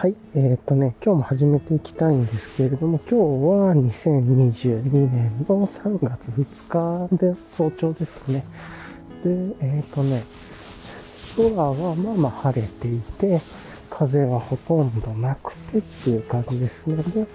[0.00, 0.16] はい。
[0.36, 8.44] えっ、とね、今日も始めていきたいんですけれども、今日は2022年の3月2日で早朝ですね。
[9.24, 10.22] で、えっ、とね、
[11.36, 13.40] 空はまあまあ晴れていて、
[13.90, 17.02] 風はほとんどなくてっていう感じですね。
[17.02, 17.26] で、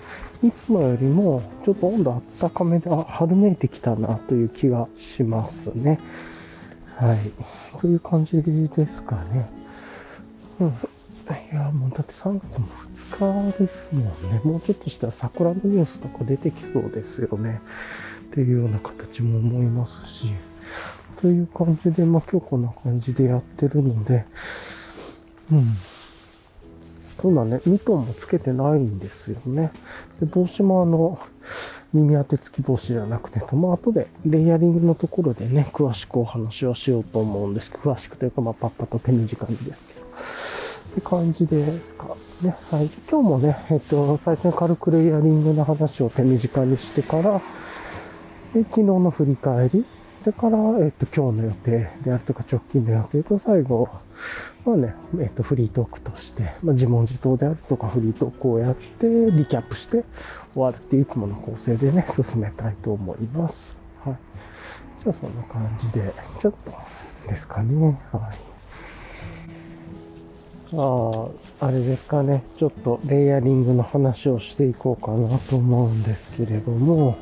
[0.48, 6.00] いつもよりもちょっと温度あったかめで、あ、春めいてきたなという気がしますね。
[6.95, 7.20] はい。
[7.82, 9.50] という感じですかね。
[10.62, 10.73] うん。
[11.32, 14.41] いや、もうだって3月も2日ですもんね。
[14.44, 17.62] もうちょっとしたら桜のニュースとか出てきそうですよね。
[18.32, 20.34] っていうような形も思いますし。
[21.22, 24.26] という感じで、まあ今日こんな感じでやってるので、
[25.52, 25.68] うん。
[27.24, 29.71] 今ね、ミトンもつけてないんですよね。
[30.20, 31.20] で帽子もあの、
[31.94, 40.05] 耳当て付き帽子じゃなくて、とまあ後でレイヤリングのところでね、詳しくお話はしようと思うんです、詳しくというか、まあパッパと手短にですけど。
[40.94, 42.55] って感じですかね。
[42.70, 42.90] はい。
[43.10, 47.41] 今日もね、えっと、最初に軽くレイヤリングの話を手短にしてから、
[48.54, 49.85] で昨日の振り返り、
[50.24, 53.90] それから、えっと、今日の予定であるとか直近の予定と最後、
[54.66, 60.04] まあね、えっと、フリートークとして、まあ、自問自答であるとかフリートークをやって、リキャップして
[60.54, 63.76] 終わるっていういつもの構成でね、進めたいと思います。
[64.06, 64.18] はい。
[65.00, 66.72] じゃあそんな感じで、ちょっと
[67.28, 68.00] ですかね。
[68.12, 68.53] はい。
[70.75, 71.28] あ
[71.62, 72.44] あ、あれですかね。
[72.57, 77.16] ちょっとレイヤリングの話をしていこうかなと思うんですけれども、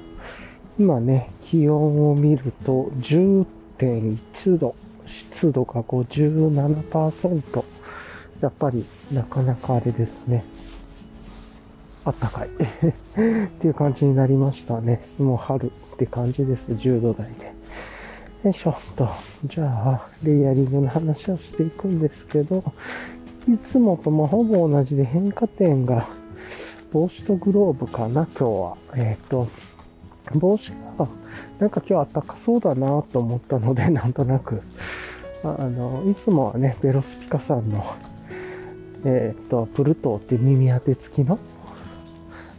[0.79, 7.65] 今ね、気温を見ると10.1度、湿度が57%。
[8.41, 10.43] やっぱりなかなかあれですね。
[12.05, 15.01] あったかい っていう感じになりましたね。
[15.19, 16.65] もう春って感じです。
[16.71, 17.53] 10度台で。
[18.43, 19.07] よいしょと。
[19.45, 22.63] じゃあ、レイヤリングの話をしていくんですけど、
[23.47, 26.07] いつもともほぼ同じで変化点が
[26.93, 28.77] 帽子とグローブかな、今日は。
[28.95, 29.47] えっ、ー、と、
[30.35, 31.07] 帽子が
[31.59, 34.61] なんか今日暖かそうだなと思ったので、 なんとなく、
[35.43, 37.83] あの、いつもはね、ベロスピカさんの、
[39.05, 41.39] えっ、ー、と、プルトーって耳当て付きの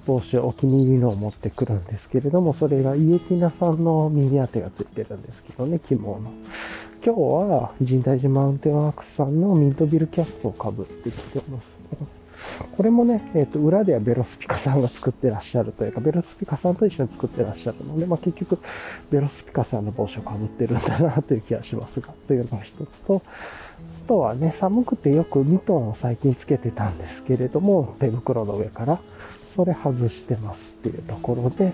[0.07, 6.23] 帽子をお気に入りのを持ってくるんですけれども、それがイエティナさんの耳当てがついてるんですけどね、起毛の。
[7.05, 11.77] 今日は神代寺マウンテンワークスさんのミントビルキャップをかぶってきてます。
[12.77, 18.61] これもね、えっ、ー、と、裏ではベロスピカさんが作ってらっしゃるというか、ベロスピカさんと一緒に作ってらっしゃるので、まあ結局、
[19.11, 23.21] ベロスピカさんの帽子をかぶってるんだなという気がしますが、というのが一つと、
[24.05, 29.01] あとはね、寒くてよくミトンを最近つけてたんですけれども、手袋の上から、
[29.57, 31.73] それ外してますっていうところで、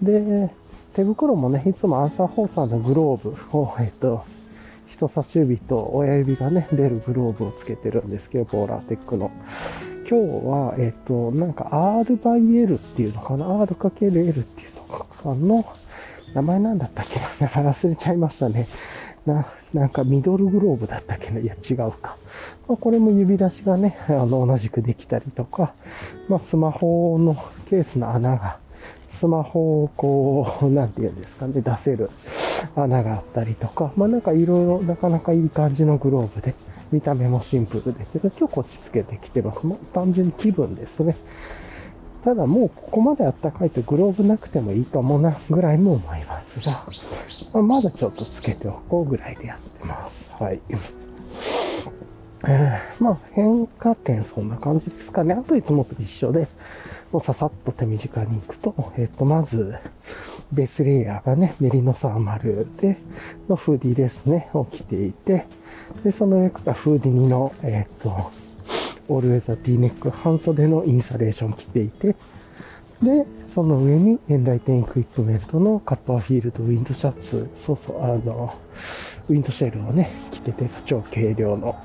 [0.00, 0.50] で、
[0.94, 4.24] 手袋もね、いつもアンサーホーサーのグローブを、えっ、ー、と、
[5.02, 9.30] 人差し指と親指がね、出るグローブをつけてるんですけど、ポーラーテックの。
[10.08, 15.64] 今日は、えっ、と、なんか R by L っていうのかな ?R×L っていうのさんの
[16.34, 17.18] 名前なんだったっけ？
[17.44, 18.66] な忘れちゃいましたね。
[19.26, 22.16] な、なんかミドルグローブだったっけないや、違うか。
[22.68, 25.74] まあ、これも指出しがね、あの、同じくできたりとか、
[26.28, 27.36] まあ、スマホの
[27.68, 28.58] ケースの穴が、
[29.12, 32.10] スマホをこう、なんて言うんですかね、出せる
[32.74, 36.54] 穴があったりとか、まあなんかいろいろなかなかいい感じのグローブで、
[36.90, 39.66] 見た目もシンプルで、けど今日こっちつけてきてます。
[39.66, 41.16] もう単純に気分ですね。
[42.24, 46.84] ただもうここまであったかいとグローブなくてもいいかもなぐらいも思いますが、
[47.52, 50.30] まあ、まだちょっとつけておこうぐらいでやってます。
[50.38, 50.60] はい。
[52.44, 55.34] えー、まあ変化点そんな感じですかね。
[55.34, 56.48] あといつもと一緒で、
[57.12, 59.76] もうささっと手短に行くと、えっ、ー、と、まず、
[60.50, 62.98] ベースレイヤーがね、メリノサーマルで、
[63.48, 65.44] のフーディですね、を着ていて、
[66.04, 68.30] で、その上からフーディニの、えっ、ー、と、
[69.08, 72.16] オールウェザー D ネック、半袖のインサレーション着ていて、
[73.02, 78.54] で、その上にエンライテンエクイプメントのカッパーフィールドウィンドシャツ、そうそう、あの、
[79.28, 81.76] ウィンドシェルをね、着てて、超軽量の。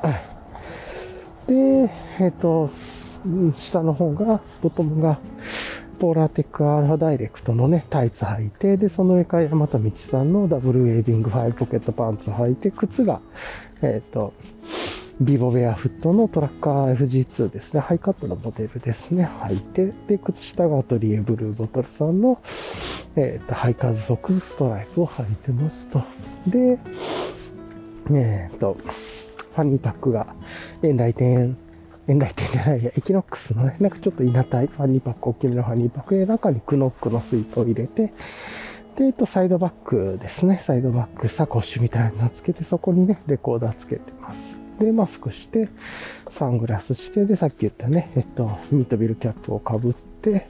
[1.47, 1.53] で、
[2.19, 2.69] えっ、ー、と、
[3.55, 5.19] 下の方が、ボトムが、
[5.99, 13.19] ポーラーテックアルファダイレクトのね、タイツ履いて、で、その上から山田道さんのダブルウェービングファイブポケットパンツ履いて、靴が、
[13.81, 14.33] えっ、ー、と、
[15.19, 17.79] ビボベアフットのトラッカー FG2 ですね。
[17.79, 19.27] ハイカットのモデルですね。
[19.41, 22.39] 履いて、で、靴下がアトリエブルーボトルさんの、
[23.15, 26.03] えっ、ー、と、ハイカーズソックスストライプを履いてますと。
[26.45, 26.77] で、
[28.11, 28.77] えっ、ー、と、
[29.57, 30.35] ファニーパックが、
[30.83, 31.57] エンライテン
[32.07, 38.13] エンライテンじゃないや、 Equinox のね、なんかちょっと稲たいファニーパック、大きめの fanny pack で中にクノックの水筒を入れて、
[38.95, 40.59] で、えっと、サイドバックですね。
[40.59, 44.57] サイドバック、サコッシュみたいなのつけて、そこにね、レコーダーつけてます。
[44.79, 45.69] で、マスクして、
[46.29, 50.47] サングラスして、で、さっき言ったね、えっと、ミートビルキャップをかぶって、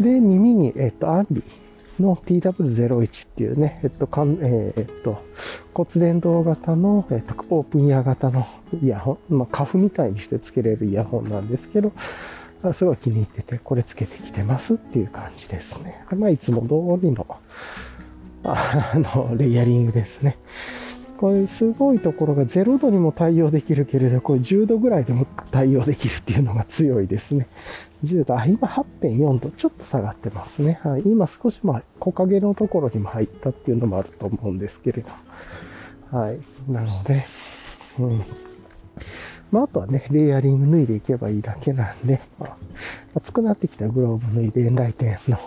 [0.00, 1.42] で、耳に、えっと、アンビ
[2.02, 5.22] の TW01 っていうね、えっと、かんえー、っと、
[5.74, 8.46] 骨伝導型の、えっと、オープンイヤー型の
[8.82, 11.92] イヤホン、まあ、カフみたいにしてつけれるイヤホンなんですけど、
[12.72, 16.04] すごい気に入ってて、これつけてきてますっていう感じですね。
[16.16, 17.26] まあ、いつも通りの、
[18.44, 20.38] あの、レイヤリングですね。
[21.18, 27.48] これすごいところが0度にも対応できるけれど、これ10度ぐらいでも対応できるっていうのが強いですね。
[28.04, 30.80] 10度、あ、今8.4度、ちょっと下がってますね。
[30.84, 35.10] はい、今少しまあ木陰のところにも入ったっていうのもあると思うんですけれど。
[36.16, 36.38] はい。
[36.70, 37.26] なので、
[37.98, 38.22] うん。
[39.50, 42.56] まあ、あとはね、レイヤリング脱いでいけばいいだけなんで、まあ、
[43.16, 45.38] 熱くなってきたグローブ脱いで、エンライテンの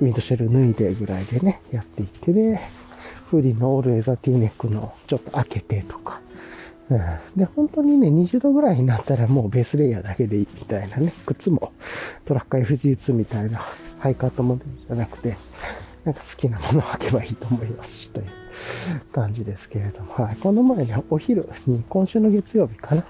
[0.00, 2.60] ウィンドシェル脱いでぐらいでね、やっていってで、
[3.30, 6.20] フーのオールエザティーネックのちょっと開けてとか、
[6.90, 7.00] うん、
[7.36, 11.72] で、本当にね、20度ぐらいになったらもうベースレイヤーだけでいいみたいなね、靴も
[12.24, 13.60] トラッカー FG2 みたいな
[13.98, 15.36] ハイカットモデルじゃなくて、
[16.04, 18.26] なんか好きなものを履けばいいと思いますし、という
[19.12, 20.36] 感じですけれども、はい。
[20.36, 23.04] この前ね、お昼に、今週の月曜日かな、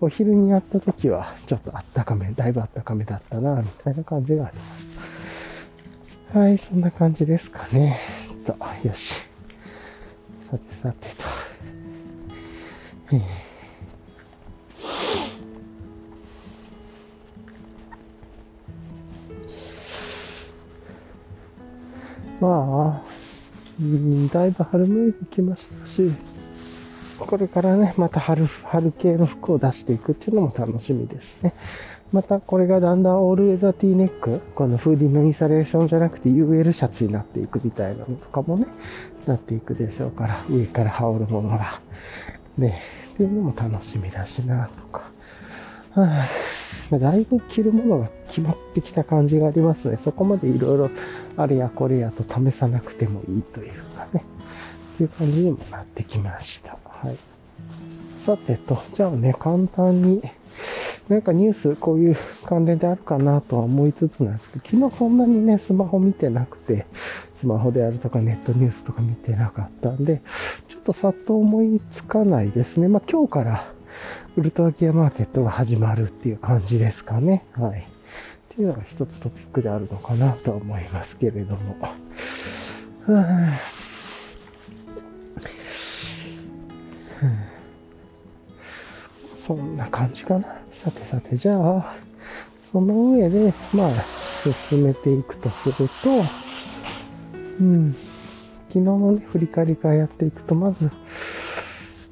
[0.00, 4.64] お昼にやった時は、ちょっとあったかめ、だいぶあったかめだったな、みたいな感じがありま
[6.32, 6.38] す。
[6.38, 7.98] はい、そんな感じですかね。
[8.44, 8.54] と、
[8.86, 9.26] よし。
[10.58, 11.24] てさてと。
[22.40, 23.02] まあ、
[23.80, 26.10] うん、だいぶ春めいてきましたし、
[27.18, 31.54] これからね、また春、春系の服を出していくっていうのも楽しみですね。
[32.12, 38.66] またこれがだんだんオールウェザーティーネック、このフーディンのインサレーションじゃなくて UL シャツになっていくみたいなのとかもね、
[39.26, 41.80] なっていくでしょうから、上から羽織るものが。
[42.56, 42.80] ね、
[43.14, 45.10] っていうのも楽しみだしな、とか。
[45.92, 46.26] は
[46.92, 49.96] あ、だいぶ着るものが決まってきた感じがありますね。
[49.96, 50.90] そこまでいろいろ
[51.36, 54.24] あれやこれやと試さなくてもいいというかね。
[54.94, 56.78] っていう感じにもなってきました。
[56.84, 57.16] はい。
[58.24, 60.22] さてと、じゃあね、簡単に、
[61.08, 66.86] なんかニュース、こういう関連であるかなとは思いつつなんですけど、昨日そんなにね、スマホ見てなくて、
[67.34, 70.20] スマホであるとかネットニュースとか見てなかったんで、
[70.66, 72.88] ちょっとさっと思いつかないですね。
[72.88, 73.68] まあ今日から
[74.36, 77.44] ウルトラギアマーケットが始まるっていう感じですかね。
[77.52, 77.80] はい。
[77.80, 77.84] っ
[78.48, 81.76] ていうのが一つトピックであるのかなとは思いますけれども。
[89.46, 90.56] そんな感じかな。
[90.72, 91.94] さてさて、じゃあ、
[92.72, 93.90] その上で、まあ、
[94.42, 96.10] 進めていくとすると、
[97.60, 97.92] うん、
[98.68, 100.90] 昨日のね、振り返りからやっていくと、まず、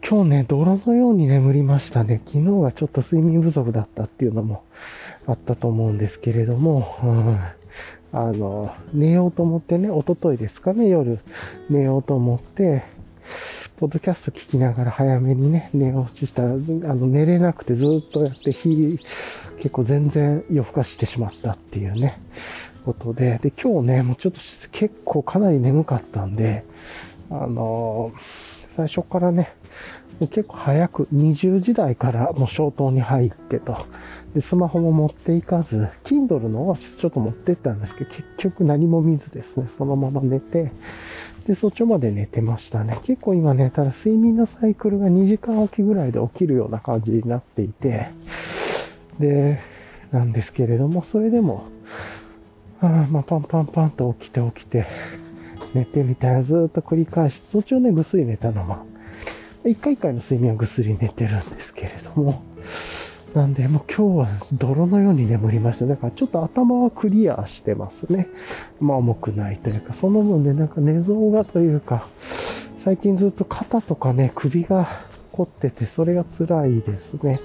[0.08, 2.20] 今日ね、泥のように眠りましたね。
[2.24, 4.62] 昨日はちょっと睡眠不足だったっていうのも
[5.26, 7.38] あったと思うんですけれども、うん、
[8.12, 11.18] あの、寝ようと思ってね、おとといですかね、夜
[11.68, 12.93] 寝ようと思って、
[13.76, 19.00] ポッドキャスト聞きながら早めにね、寝落ちしたら、あの、寝れなくてずっとやって、日、
[19.58, 22.16] 結構全然夜更かしてしまったっていうね、
[22.84, 24.38] ことで、で、今日ね、もうちょっと
[24.70, 26.64] 結構かなり眠かったんで、
[27.30, 28.12] あの
[28.76, 29.52] 最初からね、
[30.20, 33.86] 結構早く20時台からもう消灯に入ってと。
[34.34, 40.70] で、スマホも持っていかず、Kindle のオアシスちょっと持ってったんですけど、結局何も見ずですね、そのまま寝て、
[41.46, 42.98] で、そっちまで寝てましたね。
[43.02, 48.08] 結構今ね、ただ睡眠のサイクルが2時間おきぐらいで起きるような感じになっていて、
[49.18, 49.60] で、
[50.10, 51.64] なんですけれども、それでも、
[52.80, 54.86] あまあ、パンパンパンと起きて起きて、
[55.74, 58.86] 寝てみたいなずっと繰り返して、途中ね、ぐっすり寝たのも、
[59.64, 62.42] 一回一回の睡眠はぐっすり寝てるんですけれども、
[63.34, 65.86] なんで、もう今日は泥のように眠りました。
[65.86, 68.28] だからちょっと頭はクリアしてますね。
[68.80, 72.06] まあ重くないというか、その分でなんか寝相がというか、
[72.76, 74.86] 最近ずっと肩とかね、首が
[75.32, 77.40] 凝ってて、それが辛いですね。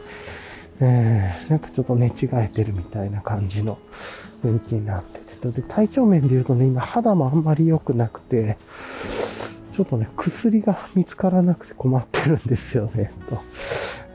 [0.79, 3.79] えー、なんかちょっと寝違えてるみたいな感じの
[4.43, 5.49] 雰囲気になってて。
[5.49, 8.57] で、体調面で言うとね、今肌もあんまり良くなくて、
[9.79, 13.41] ちょっとね、薬が見つからなくて困ってるんですよね、と。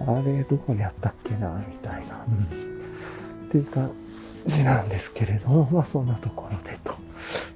[0.07, 2.23] あれ、どこにあったっけな、みたいな。
[2.29, 3.47] うん。
[3.47, 3.91] っていう感
[4.47, 6.91] じなんですけれども、まあそんなところでと。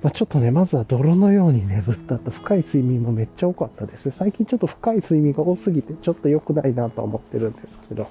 [0.03, 4.13] まあ、ちょっとね、まずは泥のように眠ったと、深い睡眠もめっちゃ多かったですね。
[4.13, 8.09] 最近ちょっと深い睡眠が多すぎて、ちょっと良くないなと思ってるんですけど。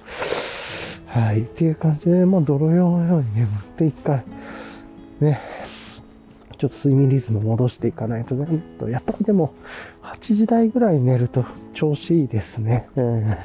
[1.07, 1.39] はい。
[1.39, 4.23] っていう感じで、まあ泥用のように眠って一回、
[5.21, 5.41] ね、
[6.57, 9.53] ちょっと睡眠リズム戻していかないとね、やっぱりでも、
[10.01, 12.87] 8時台ぐらい寝ると調子いいですね。
[12.95, 13.37] うん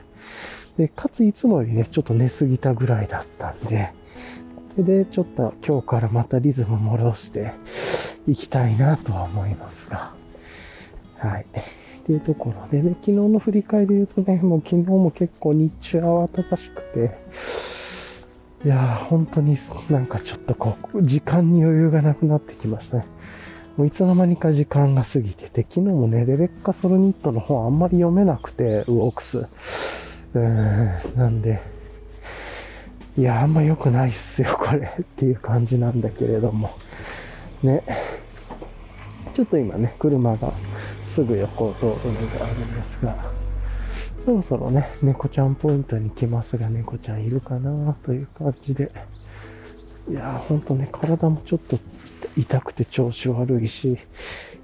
[0.76, 3.92] で、かついつもよりね、ちょっと寝すぎたぐらいだったんで、
[4.78, 7.52] で、ちょっと今日からまたリズム戻して
[8.26, 10.14] いきたいなとは思いますが。
[11.18, 11.46] はい。
[11.52, 17.18] っていうところでね、昨日の振り返りで言うとね、もう昨日も結構日中慌ただしくて、
[18.64, 19.56] いやー、本当に
[19.90, 23.06] なんかちょっとこう、時間に余裕がなくなってきましたね。
[23.76, 29.38] もういつの間にか時間が過ぎてて、昨日もね、レベッカ・ソルニットの本あんまり読めなくて、ウォークス。
[29.38, 31.60] うーん、なんで、
[33.18, 36.70] いや、あんま良くないっすよ、 これっていう感じなんだけれども。
[37.62, 37.82] ね。
[39.34, 40.52] ちょっと今ね、車が
[41.04, 43.16] すぐ横を通るのがあるんですが、
[44.24, 48.92] そろそろね、猫ちゃんポイントに来ますが、猫ちゃんいるかなという感じで。
[50.08, 51.78] いやー、ほんとね、体もちょっと
[52.36, 53.98] 痛くて調子悪いし、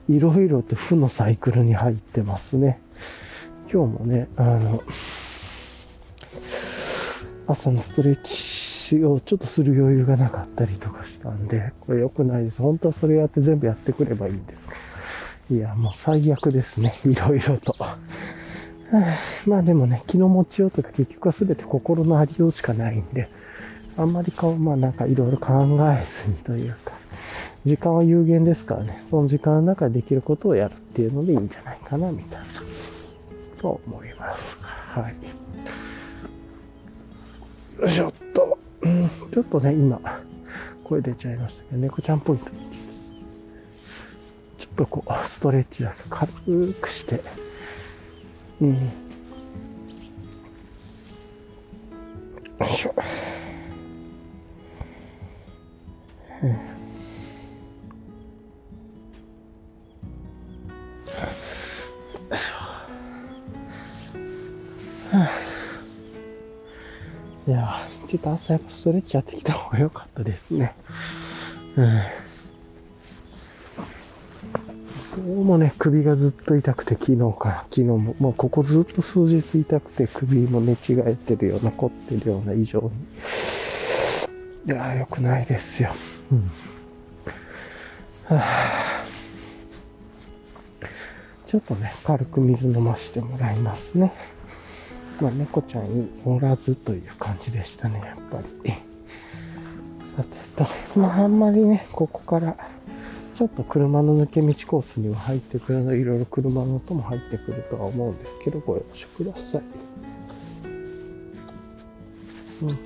[0.08, 2.80] いろいろと負のサイクルに入ってますね。
[3.72, 4.82] 今日もね、あの、
[7.48, 12.62] 朝のストレッチをちょっとする余裕がなかったりとかしたんで、これ良くないです。
[12.62, 14.54] 本当はそれやって全部やってくればいいんで
[15.48, 15.54] す。
[15.54, 16.94] いや、もう最悪ですね。
[17.04, 17.74] いろいろと。
[19.47, 23.28] まあでもね、気の持ちようとか結局は全て心のありようしかないんで、
[23.97, 25.52] あんまりこう、まあなんかいろいろ考
[25.92, 26.92] えずにというか、
[27.64, 32.47] 時間は有限ですからね、その時間の中でできることをやるっていうのでいいんじゃないかな、みたいな、
[33.61, 34.42] そう思います。
[34.61, 35.14] はい。
[37.80, 40.00] よいしょっと、うん、ちょっとね、今、
[40.85, 42.47] 声出ちゃいましたけど、猫ちゃんポイント。
[44.59, 47.21] ちょっとこう、ストレッチだけ軽くして、
[48.60, 48.74] うん。
[48.74, 48.80] よ
[52.62, 52.94] いしょ。
[56.42, 56.68] うん
[67.48, 67.74] いや
[68.06, 70.74] ちょっと朝やっぱストレッチやってきた方が良かったですね。
[71.76, 72.02] うん。
[75.18, 82.90] どうもね、首がずっと痛くて、昨日から、昨日も、もうここずっと数日痛くて、首も寝違えてるような、凝ってるような、異常に。
[84.72, 85.90] いや良くないですよ。
[86.30, 86.38] うん。
[86.38, 86.44] は
[88.30, 89.04] あ、
[91.48, 94.12] ちょっとね、軽く水飲ませてもらいますね。
[95.20, 98.72] まあ、猫ちゃんにおらずという感じでしたね、やっぱり。
[100.16, 100.28] さて
[100.94, 102.56] と、まあ、あんまりね、ここから、
[103.38, 109.62] ちょっと車の抜け道コースには入ってくるの、いろいろ車の音も入ってくるとは思うんですけど、ご容赦ください。
[112.62, 112.68] うん。
[112.68, 112.76] うん、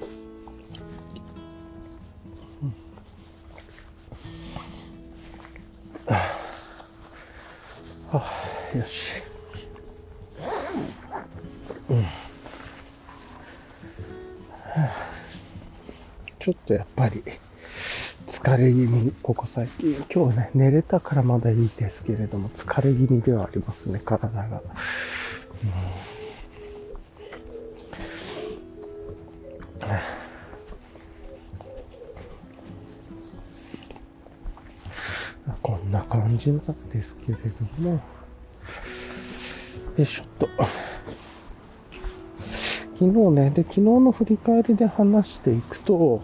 [8.10, 8.22] は
[8.74, 9.22] あ、よし。
[11.88, 12.04] うん。
[16.38, 17.24] ちょっとやっぱり
[18.42, 24.42] 疲れ気味、ここ最近、今日ね、寝れたからまだいいですけれども、疲れ気味ではありますね、体が。
[24.42, 24.52] うん
[35.62, 38.00] こんな感じなんですけれども、よ
[39.98, 40.48] いしょっと。
[42.98, 46.22] 昨日ね、で、昨日の振り返りで話していくと、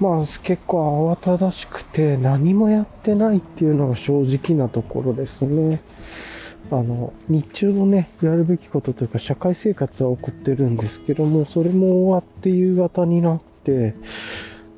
[0.00, 5.80] まあ結構慌ただしくて何もやってないっていうのが正直なところですね。
[6.70, 13.94] あの、日中のね、やるべきことというか社会生活は起こってるんですけども、それも終わって夕方になって、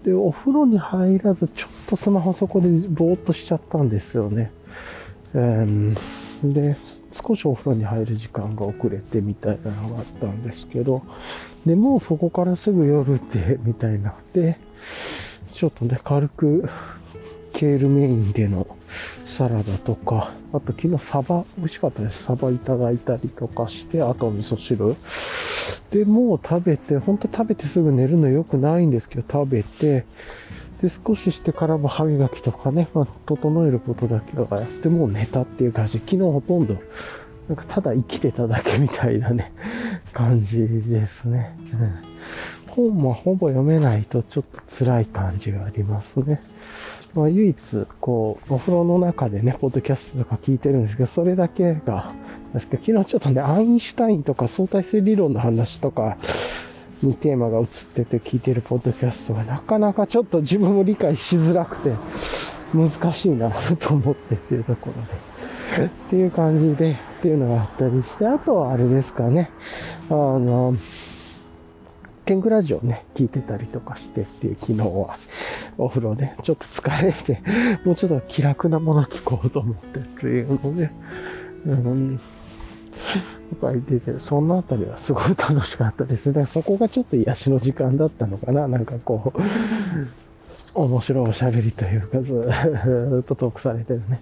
[0.04, 4.50] で、お風呂に入らずちょっとスマホそこでぼーっとしちゃったんですよね。
[5.34, 5.96] うん
[6.42, 6.76] で、
[7.12, 11.02] 少しお風呂に入る時間が遅れてみたいなのがあったんですけど、
[11.64, 14.14] で、もうそこからすぐ夜で、みたいな。
[14.32, 14.58] で、
[15.52, 16.68] ちょっとね、軽く、
[17.52, 18.66] ケールメインでの
[19.24, 22.24] サラダとか、あと昨日サバ、美味しかったです。
[22.24, 24.94] サバいただいたりとかして、あと味噌汁。
[25.90, 30.04] で、もう食べて、本当食べてすぐ寝るの良くないんですけど、食べて、
[30.82, 35.98] で、少ししてからも歯磨きとかね、まあ、整えることだけはやってもう寝たっていう感じ。
[35.98, 36.76] 昨日ほとんど、
[37.48, 39.52] なんかただ生きてただけみたいなね、
[40.12, 41.56] 感じですね。
[42.66, 46.42] うん、本もほぼ読めないとちょっと辛い感じがありますね。
[47.14, 52.12] まあ、唯一、こう、お風呂の中でね、ポッドキャストとか聞いてるんですけど、それだけが、
[52.52, 56.18] 確か昨日ちょっとね、アインシュタインとか相対性理論の話とか、
[57.02, 61.92] にテーマが映ってて聞いてるポッドキャストがなかなかちょっと自分も理解しづらくて
[62.74, 65.36] 難しいなと思ってっていうところで。
[65.84, 69.50] っていう感じで、っていうのがあったりして、あとはあれですかね、
[70.08, 70.76] あの、
[72.24, 75.16] 天狗ラジオね、聞いてたりとかしてっていう昨日は、
[75.78, 77.42] お風呂で、ちょっと疲れて、
[77.84, 80.90] もうちょっと気楽なもの聞こうと思ってっていうので、
[81.66, 82.20] うん、
[83.60, 86.46] 書いてて、そのあたりはすごい楽しかったですね。
[86.46, 88.68] そこがちょっと癒しの時間だったのかな。
[88.68, 89.40] なんかこう、
[90.74, 92.32] 面白いおしゃべりというか、ず
[93.20, 94.20] っとトークされてるね、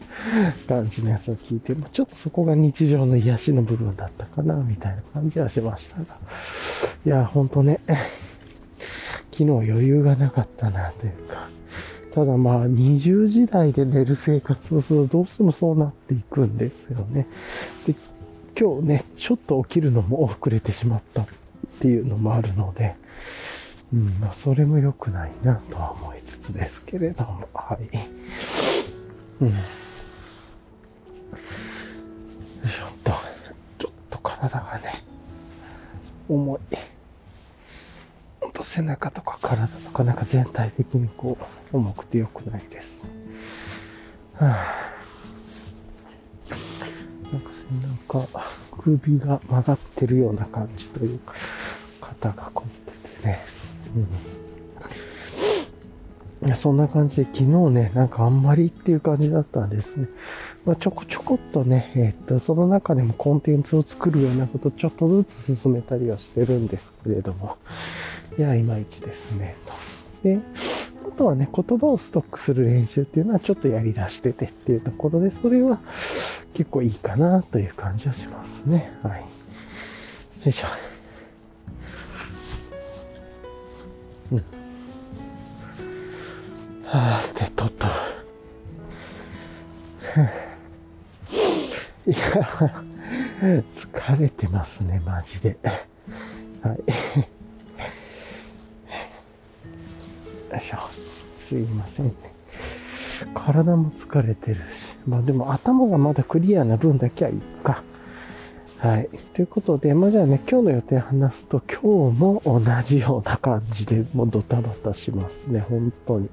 [0.68, 6.04] 感じのやつを聞いて、ちょっとそこが日常の癒しの部分だったかな、みたいな感じはしましたが。
[7.04, 7.80] いや、ほんとね、
[9.32, 11.48] 昨日余裕がなかったな、というか。
[12.14, 17.26] ただまあ、20時台で寝る生活をするとどうしてもそうなっていくんですよね。
[17.84, 17.96] で、
[18.56, 21.26] 今日ね、ちょっと起きるのも遅れてしまったっ
[21.80, 22.94] ていうのもあるので、
[23.92, 27.78] うん、まあ、それも良くないなとは思いつつですけれども、はい。
[29.40, 29.48] うん。
[29.48, 29.54] よ
[32.64, 33.10] いしょっと、
[33.80, 35.02] ちょっと体がね、
[36.28, 36.76] 重い。
[38.40, 41.36] ほんと背中とか体とかなんか全体的にこ
[41.72, 43.02] う、重くて良くないです。
[44.34, 44.94] はあ
[47.82, 48.26] なんか、
[48.70, 51.34] 首が曲がってるような感じというか、
[52.00, 53.40] 肩が凝っててね。
[56.42, 60.08] うん、そんな感じで昨日ね、なんかあんまりっていう感じだったんですね。
[60.64, 67.58] まあ、ちょこちょこっとね、え、っと、その中でもコンテンツを作るようなことちょっとずつ進めたりはしてるんですけれども、
[68.38, 69.83] いや、いまいちですね、と。
[70.24, 70.40] で、
[71.06, 75.78] あとはね、言葉をストックする練習っていうのはちょっとやり出しててっていうところで、それは
[76.54, 78.90] 結構いいかなという感じはしますね。
[79.02, 79.20] はい。
[79.20, 79.26] よ
[80.46, 80.68] いしょ。
[84.32, 84.38] うん。
[86.86, 87.86] はあ、で、とっと。
[92.10, 92.16] いや、
[93.74, 95.58] 疲れてますね、マジで。
[96.62, 96.78] はい。
[100.54, 100.78] よいしょ。
[101.36, 102.12] すいませんね。
[103.34, 104.60] 体も疲れてるし。
[105.06, 107.82] まあでも頭がまだクリアな分だけはいいか。
[108.78, 109.08] はい。
[109.34, 115.60] ということで、まあじゃあね、今日の予定話すと、今日も同じような感じで、もうドタバタしますね。
[115.60, 116.28] 本当に。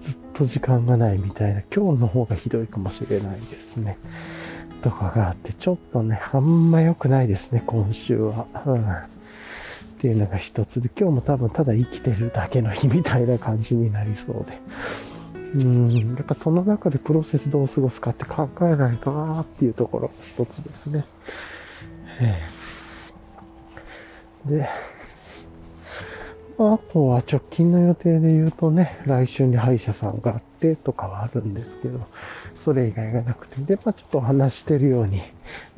[0.00, 3.98] ずっと時間がないみたいな、今日の方がひどいかもしれないですね。
[4.82, 8.46] とかがあって、ちょっとね、あんま良くないですね、今週は。
[8.64, 9.19] うん。
[10.00, 14.58] っていうのが一つで、今日も多分ただ生きてるだけの日みたいな感じになりそうで。
[15.62, 21.04] うん、やっぱその中でプロセスどう過ごすかって考えないとなっていうところ一つですね。
[24.46, 24.66] で、
[26.58, 32.00] あとは直近の予定で言うとね、来週に歯医者さんがあってとかはあるんですけど、
[32.64, 35.22] それ以外がなくて、で、まあちょっと話してるように、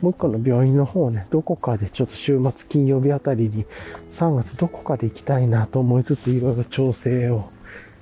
[0.01, 3.65] もう一個の病院の方ね、どこかでちょっと週末金曜日あたりに
[4.11, 7.51] 3月どこかで行きたいなと思いつついろいろ調整を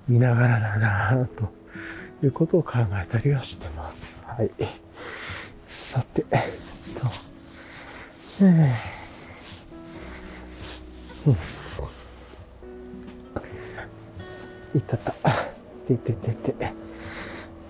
[0.09, 1.53] 見ながらだなと
[2.25, 4.17] いうことを考えたりはしてます。
[4.27, 4.51] はい。
[5.69, 6.25] さて、
[6.95, 8.49] そう。
[8.49, 11.37] えー、うん。
[14.79, 15.13] いたた。
[15.87, 16.90] てててて。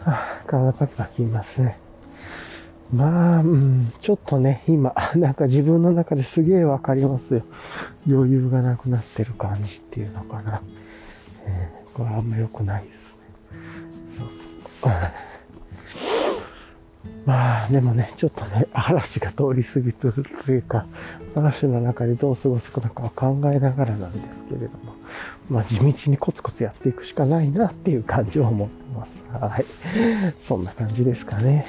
[0.05, 1.79] はあ、体パキパキいますね。
[2.93, 7.43] まあ、うん、ちょっとね、今、 なんか自分の中ですげえわかりますよ。
[8.09, 10.61] 余裕がなくなってる感じっていうのかな。
[11.47, 13.23] えー、これあんま良くないですね。
[14.81, 14.93] そう。
[17.27, 20.87] まあ、でもね、ちょっとね、嵐が通り過ぎてるというか、
[21.35, 24.95] 嵐の中でどう過ごすのかは考えながらなんですけれども、
[25.49, 29.20] まあ、地道にコツコツやっていくしかないなっていう感じを思ってます。
[29.39, 29.65] はい。
[30.41, 31.67] そんな感じですかね。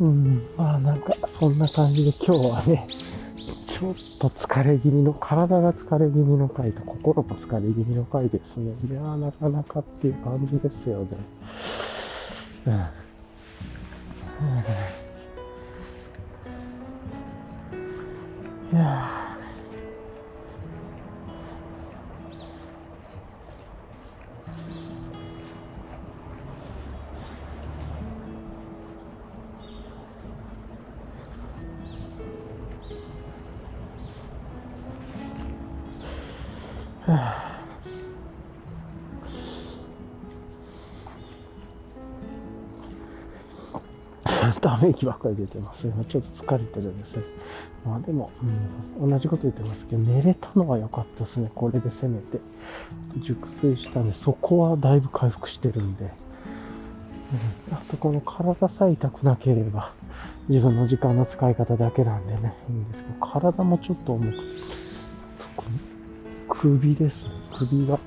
[0.00, 2.86] うん、まあなんか、そんな感じで今日はね、
[3.66, 8.72] ちょっと疲れ気味の、体が疲れ気味の回と心も疲れ気味の回ですね。
[8.88, 11.06] いやー、なかなかっていう感じですよね。
[12.66, 12.74] うん。
[18.70, 19.37] いや
[44.60, 45.86] ため息ばっかり出てます。
[45.86, 47.22] 今ちょっと疲れてるんですね。
[47.86, 48.30] まあでも、
[49.00, 51.50] うん、同じこと言ってますけど、寝れたのは良かったですね。
[51.54, 52.38] これでせめて。
[53.20, 56.04] 熟睡したんで、そこはだいぶ回復してるんで。
[57.70, 59.92] うん、あとこの体さえ痛くなければ、
[60.48, 64.87] 自分の時間の使い方だけなんでね、いいんですけど、体もちょっと重くて、
[66.60, 67.30] 首ですね。
[67.56, 67.98] 首が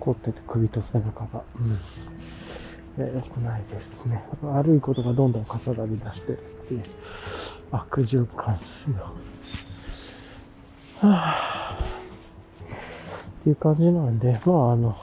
[0.00, 1.42] 凝ってて、首と背中が。
[1.58, 1.78] うん
[2.98, 4.24] 良くないですね。
[4.42, 6.82] 悪いことがどんどん重なり出してるっていう
[7.70, 9.12] 悪循環ですよ。
[11.00, 11.84] はぁ。
[11.84, 14.96] っていう感じなんで、まああの、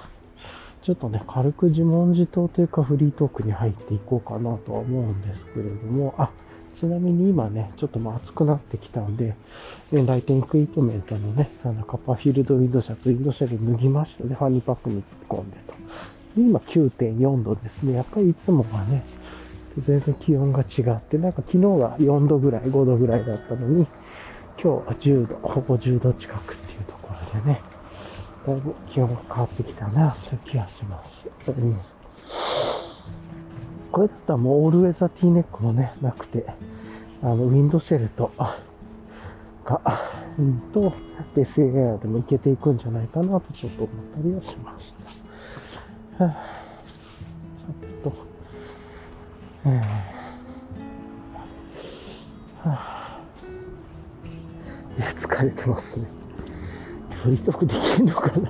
[0.82, 6.32] ちょっとね、軽く自問自答というかフリートークに入っていこうかなとは思うんですけれども、あ、
[6.79, 9.36] ちなみに今ね、ちょっとまあ暑くなってきたんで、
[9.91, 15.73] 来店クイップメントのね、あのカッパーフィールドウィンドシャツ、ウィンドシェル脱ぎましたね、ファニーパックに突っ込んでと。
[16.36, 17.93] で今9.4度ですね。
[17.93, 19.03] やっぱりいつもはね、
[19.77, 23.88] 全然気温が違って、なんか昨日が4度ぐらい、5度ぐらいだったのに、
[24.62, 27.62] 今日は10度、ほぼ10度近くっていうところでね、
[28.45, 31.27] だいぶ気温が変わってきたなという気がします。
[31.47, 31.79] うん、
[33.93, 36.47] これだったらもうオールウェザー T ネックもね、なくて、
[37.21, 38.32] あの、ウィンドシェルと、
[39.63, 39.82] か、
[40.39, 40.91] うんと、
[41.36, 44.95] ベスエアでもいけていくんじゃないかなとちょっと思ったりはしまし
[46.17, 46.25] た。
[46.25, 46.36] はあ、
[48.03, 48.13] ちょっと、
[49.65, 53.19] えー、はあ、
[54.97, 56.08] いや、疲れてますね。
[57.21, 58.49] フリートークできるのかな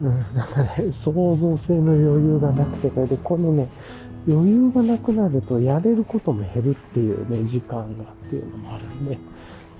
[0.00, 3.68] うん、なんかね、創造性の余裕がなくて、これで、このね、
[4.28, 9.18] 余裕がなくなると、やれることも減るっていうね、時間がっていうのもあるんで、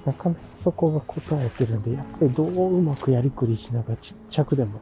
[0.05, 4.81] なかなかそこが答えてるんで、やっぱりどううまくやりくりしながらちっちゃくでも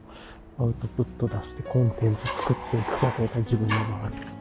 [0.57, 4.38] アウトプット出してコンテンツ作っていくことが自分の周り。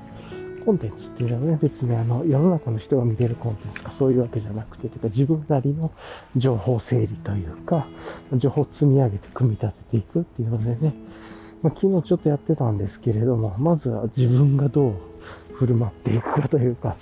[0.65, 5.91] コンテンツっていうのはね、別にあの、世の中の人が見てるコンテンツかそういうわけじゃなくて、てか自分なりの
[6.37, 7.87] 情報整理というか、
[8.35, 10.95] 情報を積み上げて組み立てていくっていうのでね、
[11.63, 14.95] まあ、昨日ちょっとやってたんですけれども、まずは自分がどう
[15.55, 16.97] 振る舞っていくかというか、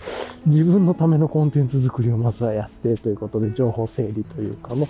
[0.46, 4.88] 自分のためのコンテンツ作りをまずはやってということで、情報整理というかね、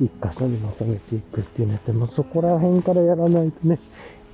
[0.00, 3.78] 一箇所にまとめていくっていうので、もそこら辺からやらないとね、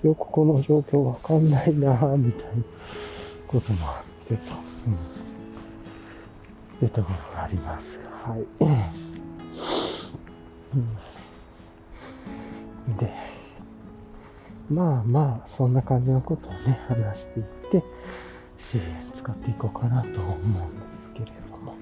[0.02, 2.79] よくこの状況わかんないなぁ、みたいな。
[3.50, 4.52] こともあってと、
[4.86, 4.90] う
[6.84, 7.98] ん、いうところがあります。
[8.12, 8.46] はい。
[12.86, 13.12] うん、で、
[14.70, 17.82] まあまあ、そんな感じのことをね、話していって、
[18.56, 18.84] 支援
[19.16, 21.74] 使っていこうかなと思うんですけれども。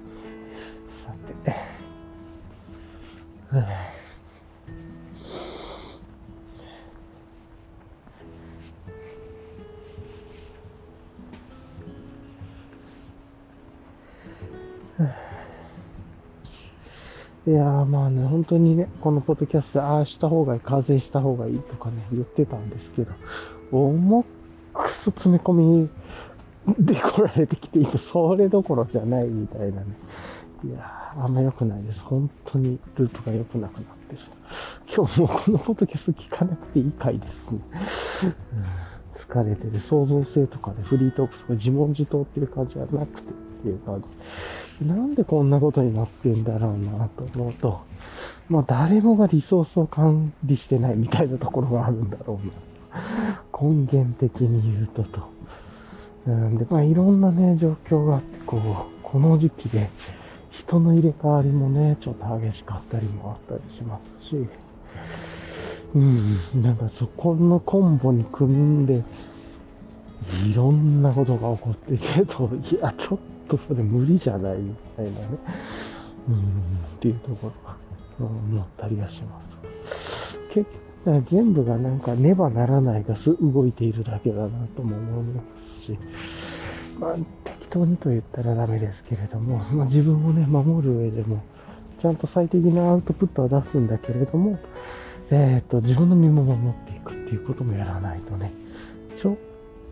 [0.89, 1.55] さて、
[17.47, 23.13] いやーまあね、本当にね、このポッドキャスト、ああした方がいい、風邪した方がいいとかね、言ってたんですけど、
[23.71, 24.25] 重
[24.75, 25.89] くそ詰め込み
[26.79, 29.87] で来られてきていて、それどころじゃないみたいなね。
[30.65, 32.01] いやー、あんま良くないです。
[32.01, 34.23] 本当にループが良くなくなってる。
[34.95, 37.61] 今日もこのポッドキャスト聞かなくていい回ですね。
[39.15, 43.33] 疲れてて、創造性とかで、ね、フリートークとか自問自答っていう感じじゃなくてっ
[43.63, 44.09] ていう感じ。
[44.87, 47.81] なんでこんなことになってんだろうなと思うと、
[48.49, 52.53] まあ誰もがリソースを管理してないみたいなところがあるんだろうな。
[53.61, 55.29] 根源的に言うとと。
[56.27, 58.63] うんで、まあいろんなね、状況があって、こう、
[59.03, 59.89] この時期で
[60.51, 64.37] 人の入れ替わりもね、ちょっと激しかったりもあったりしますし、
[65.95, 69.03] うん、なんかそこのコンボに組んで、
[70.47, 75.17] いろんなことが起こってけど、いや、ちょっとそれ無理じゃないみたいなね、
[76.29, 76.41] うん、っ
[77.01, 77.77] ていうところは
[78.19, 80.39] 思ったりはします。
[80.51, 80.67] 結
[81.31, 85.43] 全部がなんかねばならないが動いているだけだなとも思いま
[85.75, 85.99] すし、
[86.99, 91.43] まあ、適当にと言ったらダメですけれども、まあ、自分をね、守る上でも、
[91.99, 94.59] ちゃんと最適なアウトプットは出すんだけれども、
[95.31, 98.53] えっ、ー、と、自分の身も守っていくっていうこともやらないとね、
[99.17, 99.37] ちょっ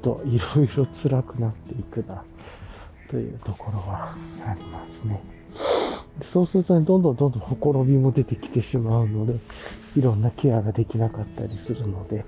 [0.03, 2.25] といろいろ辛くなっていくな。
[3.09, 4.15] というところは
[4.45, 5.21] ありますね。
[6.23, 9.35] そうするとね、どんどんどんどんほころびも出てきてしまうので、
[9.97, 12.25] いろんなケアができなかったりするので、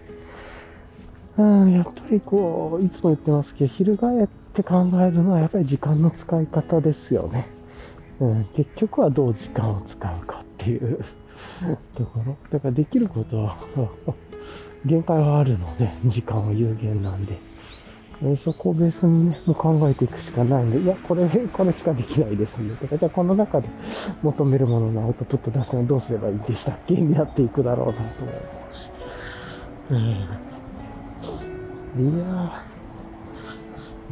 [1.38, 7.48] うん、やっぱりこう、いつも言ってますけど、翻って考えるのはやっぱり時間の使い方ですよね。
[8.20, 10.98] うん、結局はどう時間を使うかっていう
[11.94, 12.36] ところ。
[12.50, 13.56] だからできることは
[14.84, 17.47] 限界はあるので、時間は有限なんで。
[18.24, 22.74] えそこをベースにね、もう考えていくしかないんで、いや、これ、 これしかできないですね。
[22.76, 23.68] とか、じゃあこの中で
[24.22, 28.90] 求めるもののアウトプット出すのはどうすればいいんでしたっけにやっていくだろうなと思います。
[29.90, 29.98] うん。
[32.14, 32.62] いや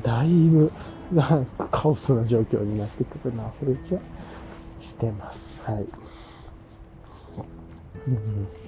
[0.02, 0.70] ーだいぶ、
[1.12, 4.00] なんかカオスな状況になってくるな、とい気は
[4.78, 5.60] してます。
[5.64, 5.86] はい。
[8.08, 8.65] うん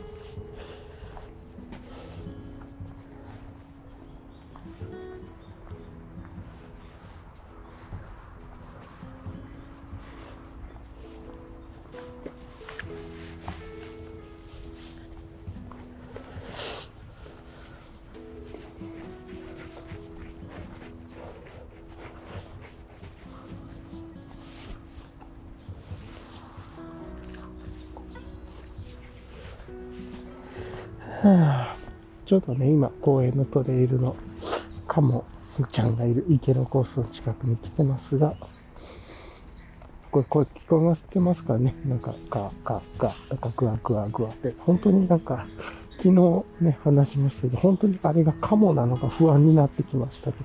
[32.25, 34.17] ちょうどね、今、公園のトレイルの
[34.87, 35.25] カモ
[35.71, 38.35] ちゃんがいる池のコースの近くに来てますが、
[40.11, 41.75] これ、これ聞こえますてますかね？
[41.85, 45.47] なんか、ガガガ、なんかグワグワグワって、本当になんか、
[45.99, 50.39] 昨日ね、話しましたけど、本当にあれがカモなのか不安になってきましたけ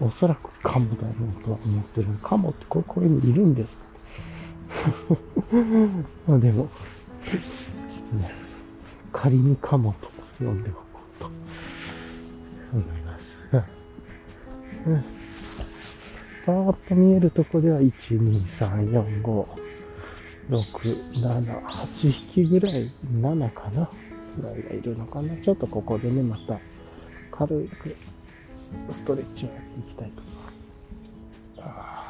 [0.00, 1.08] ど、おそらくカモだろ
[1.40, 2.08] うとは思ってる。
[2.22, 3.82] カモってこういう公園にいるんですか
[6.26, 6.64] まあでも、
[8.14, 8.41] ね、
[9.22, 10.08] 仮にカモと
[10.44, 10.64] 呼ん。
[10.64, 10.80] でおこ
[11.16, 11.26] うと
[12.72, 13.38] 思います
[14.84, 15.04] うん。
[16.44, 19.46] パーッと見えるとこでは、1、2、3、4、5、
[20.50, 20.58] 6、
[21.22, 23.88] 7、8匹ぐらい、7かな
[24.36, 25.36] ぐらいがいるのかな。
[25.36, 26.58] ちょっとここでね、また
[27.30, 27.96] 軽く
[28.90, 30.34] ストレッチをやっていきたいと思い
[31.64, 32.01] ます。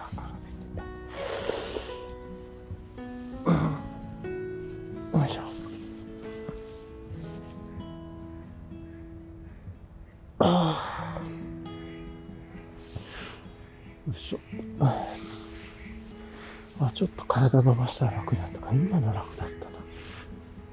[16.94, 18.70] ちょっと体伸ばしたら楽になったか。
[18.72, 19.70] 今の楽だったな。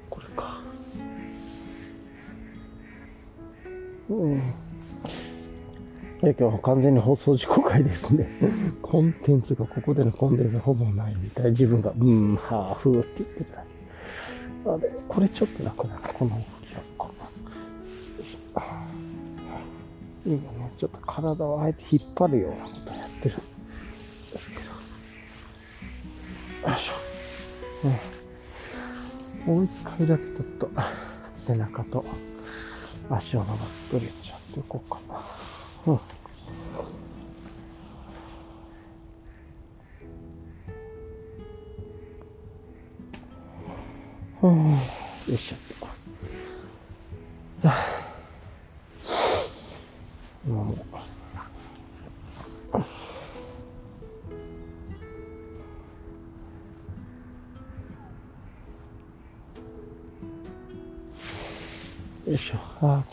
[0.08, 0.60] これか。
[4.08, 4.42] うん。
[6.22, 8.28] 今日は完全に放送事故回ですね。
[8.82, 11.50] コンテンツがここでのコンテンツほぼないみたい。
[11.50, 13.64] 自分が、うん、はあ、ふーって言ってた。
[14.72, 16.00] あで、これちょっと楽だな。
[16.12, 16.38] この
[20.26, 23.36] 今ね、ちょっと体をあえて引っ張るようなことやってる
[26.66, 27.88] よいしょ。
[27.88, 28.00] ね、
[29.46, 30.70] もう一回だけちょっと
[31.38, 32.04] 背中と
[33.08, 35.20] 足を伸ばすストレッチやっていこうかな。
[35.86, 36.00] うん。
[44.42, 44.78] うん、よ
[45.28, 45.89] いしょ。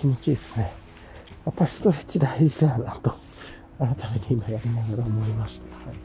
[0.08, 0.72] 気持ちいいっすね。
[1.46, 3.14] やっぱストレッチ大事だなと、
[3.80, 5.90] 改めて今やりながら思いました。
[5.90, 6.00] はい、い。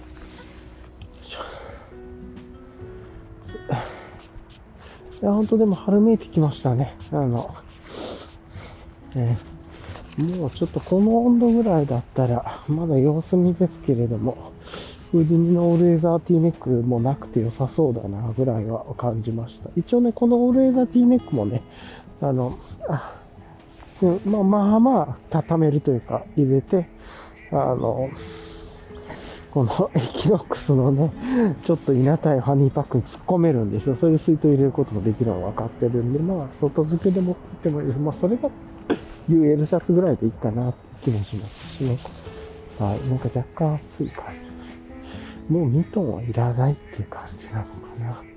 [5.25, 6.97] や、ほんとでも春めいてきましたね。
[7.13, 7.55] あの、
[9.15, 9.53] えー
[10.19, 14.53] もうちょっとこの温度ぐらいだったら、まだ様子見ですけれども、
[15.11, 19.71] Houdini のオールウェザーティーネックもなくて良さそうだなぐらいは感じました。
[19.75, 21.63] 一応ね、このオールウェザーティーネックもね、
[22.21, 23.22] あの、あ
[24.25, 26.87] まあまあまあ、畳めるというか、入れて、
[27.51, 28.11] あの、
[29.51, 31.13] この Equinox のね、
[31.65, 33.97] ちょっと稲たいハニーパックに突っ込めるんですよ。
[33.97, 38.49] それで水筒入れることもできるのは分かってるんで、まあ、外付けで持ってもいいまあ、それが
[39.29, 41.99] UL シャツぐらいでいいかなって気もしますしね。
[42.79, 43.09] はい。
[43.09, 45.53] なんか若干暑い感じ。
[45.53, 47.69] もうミトンはいらないっていう感じなのか
[48.01, 48.32] な。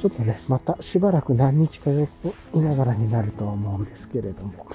[0.00, 4.66] ちょっとね、またしばらく何日か様子いながらになるとは思うんですけれども。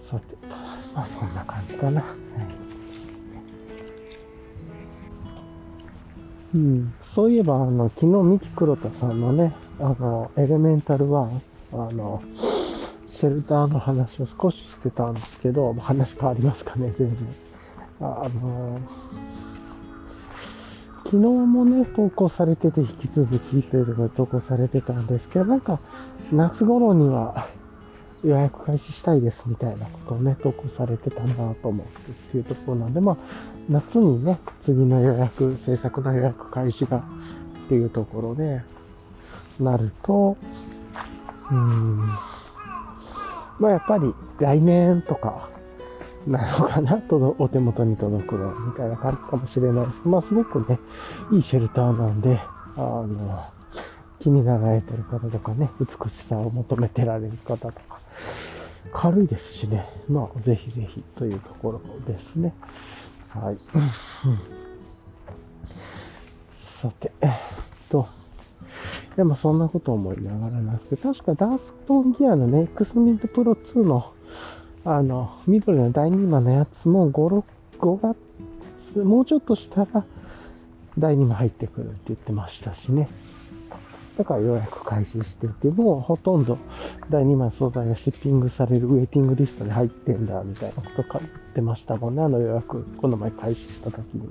[0.00, 0.36] さて、
[0.92, 2.00] まあそんな感じかな。
[2.00, 2.10] はい
[6.54, 11.40] うん、そういえば、あの、昨日、三木黒田さんのね、あの、エレメンタル1、
[11.72, 12.20] あの、
[13.06, 17.28] シェルターの話を少ししてたんですけど、話変わりますかね、全然。
[18.00, 18.80] あの、
[21.10, 25.80] 昨日もね、投稿されてて、引き続きというのが投稿されてたんですけど、なんか、
[26.30, 27.48] 夏頃には
[28.22, 33.16] 予約開始したいですみたいなことをね、投稿されてたなと思ってっていうところなんで、まあ、
[33.70, 37.02] 夏にね、次の予約、制作の予約開始がっ
[37.70, 38.60] ていうところで、
[39.58, 40.36] なると、
[41.50, 42.06] うん、
[43.58, 45.48] まあやっぱり来年とか
[46.28, 50.78] なのかな、とお手元に届くの、みたいな感じかもしれないですまあすごくね、
[51.32, 52.38] いいシェルターなんで、
[52.76, 53.44] あの、
[54.18, 58.00] 気になられてる方とかね、美しさを求めてられる方とか、
[58.92, 59.88] 軽いですしね。
[60.08, 62.54] まあ、ぜひぜひというところですね。
[63.30, 63.58] はい。
[66.64, 67.30] さて、えっ
[67.88, 68.06] と、
[69.16, 74.12] でもそんなこと思いながらなんですけど、確かダーストンギアのね、X ミッドプロ2の、
[74.84, 77.44] あの、緑の第2番のやつも5、6、
[77.78, 78.14] 5
[78.78, 80.04] 月、もうちょっとしたら、
[80.96, 83.08] 第2番入ってくるって言ってましたしね。
[84.16, 86.58] だから予約開始してて、もうほとんど
[87.08, 92.22] 第2枚素材がシッピングされるウェイティングリストに入ってんだ、みたいなことか言ってましたもんね。
[92.22, 94.28] あの予約、この前開始した時に。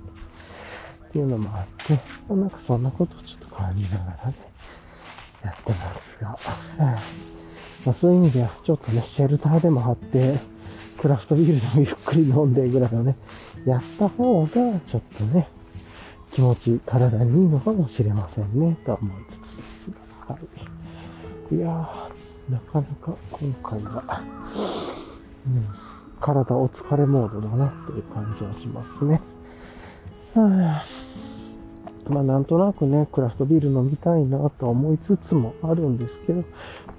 [1.08, 1.98] っていうのもあって、
[2.34, 4.36] なんかそんなことをちょっと感じながらね、
[5.44, 6.38] やってますが。
[7.88, 10.36] まあ、そういう意味では、ちょっとね、シェルターでも貼って、
[11.00, 13.15] クラフトビールでもゆっくり飲んでぐらいをね、
[13.65, 14.50] やった方が、
[14.86, 15.47] ちょっとね、
[16.34, 19.91] 気持ち、体にいいのかもしれませんね、と思いつつです
[20.28, 20.36] が。
[20.36, 20.39] は
[21.50, 21.56] い。
[21.56, 24.21] いやー、なかなか今回は、
[25.45, 25.65] うん、
[26.19, 29.21] 体お疲れモードだなっていう感じはしますね。
[30.34, 30.84] は
[32.06, 36.43] あ、まあなんとなくね、クラフトビール飲みたいなと思いつつもあるんですけど、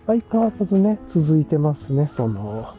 [0.09, 2.75] 相変わらずね、続いてますね、その、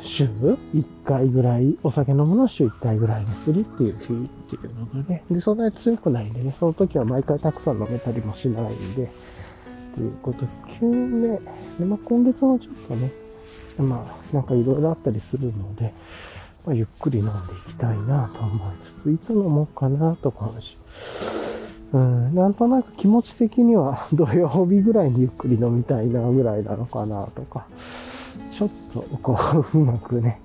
[0.00, 4.06] 週？1回ぐらい、お酒飲むのは週1回ぐらいにするっていう日っ
[4.50, 9.12] ていうのがね、で、そんなに強くないんでね、その時は毎回たくさん飲めたりもしないんで、
[9.94, 10.48] ということで、
[10.80, 11.38] 急にね、
[11.78, 13.12] でまあ、今月もちょっとね、
[13.78, 15.94] まあ、なんかいろいろあったりするので、
[16.66, 20.76] まあ、ゆっくり飲んでいきたいなと思いつつ、いつ飲もうかなとかし、
[21.92, 27.66] うん、なんとなく気持ち的には 土曜日ぐらいにゆっくり飲みたいなぐらいなのかなとか、
[28.50, 29.38] ちょっとこ
[29.74, 30.40] う、 うまくね、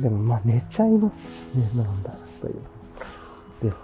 [0.00, 2.54] でもまあ寝ちゃいますしね、なんだという。
[3.62, 3.76] で、は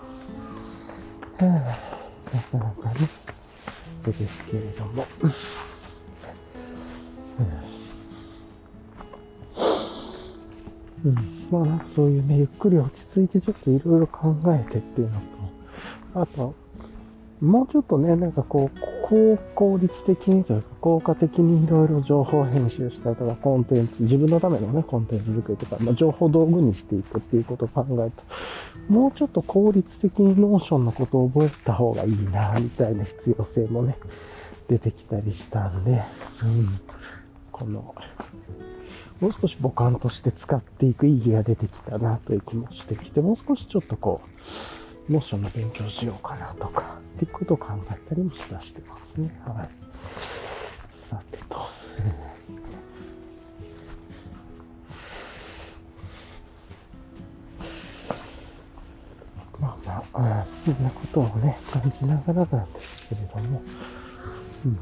[1.40, 3.08] あ、なかなかね、
[4.04, 5.04] ですけれども。
[11.04, 11.14] うん、
[11.50, 15.20] まあなんかそういうね、ゆっくり落ち着いてちょっといろいろ考えてっていうの
[16.14, 16.54] と、あと、
[17.40, 33.96] もうちょっとね、なんかこう、高効率的にというか、効果的にいろいろ情報編集したりとか、コンテンツ、自分のためのね、コンテンツ作りとか、まあ、情報道具にしていくっていうことを考えると、もうちょっと効率的に Notion のことを覚えた方がいいな、みたいな必要性もね、
[34.66, 36.02] 出てきたりしたんで、
[36.42, 36.80] うん、
[37.52, 37.94] この、
[39.20, 44.77] もう少し母感として使っていく意義が出てきたなという気もしてきて、もう少しちょっとこう、
[45.08, 49.40] モーションの勉強しようかなとか、っていうことを考えたりもしだしてますね。
[49.46, 49.68] はい。
[50.92, 51.66] さてと。
[59.58, 63.62] まあまあ、そんなことをね、感じながらなんですけれども、
[64.66, 64.78] うん。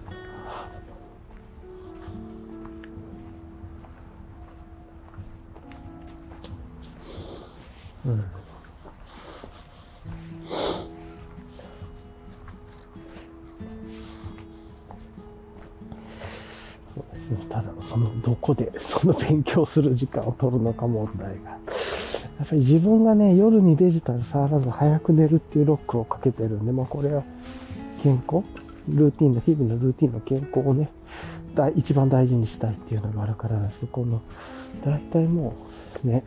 [8.07, 8.36] うん
[16.97, 21.51] そうですねただ、その、どこで、その勉強する時間を取るのか問題が。
[21.51, 27.23] やっぱり自分がね、夜にデジタル触らず早く寝るっていうロックをかけてるんで、まあこれは
[28.03, 28.43] 健康
[28.89, 30.89] ルーティンの、日々のルーティンの健康をね、
[31.75, 34.23] 一番大事にしたいっていうのがあるからなんですけど、この、
[34.83, 35.55] 大体も
[36.03, 36.25] う、ね、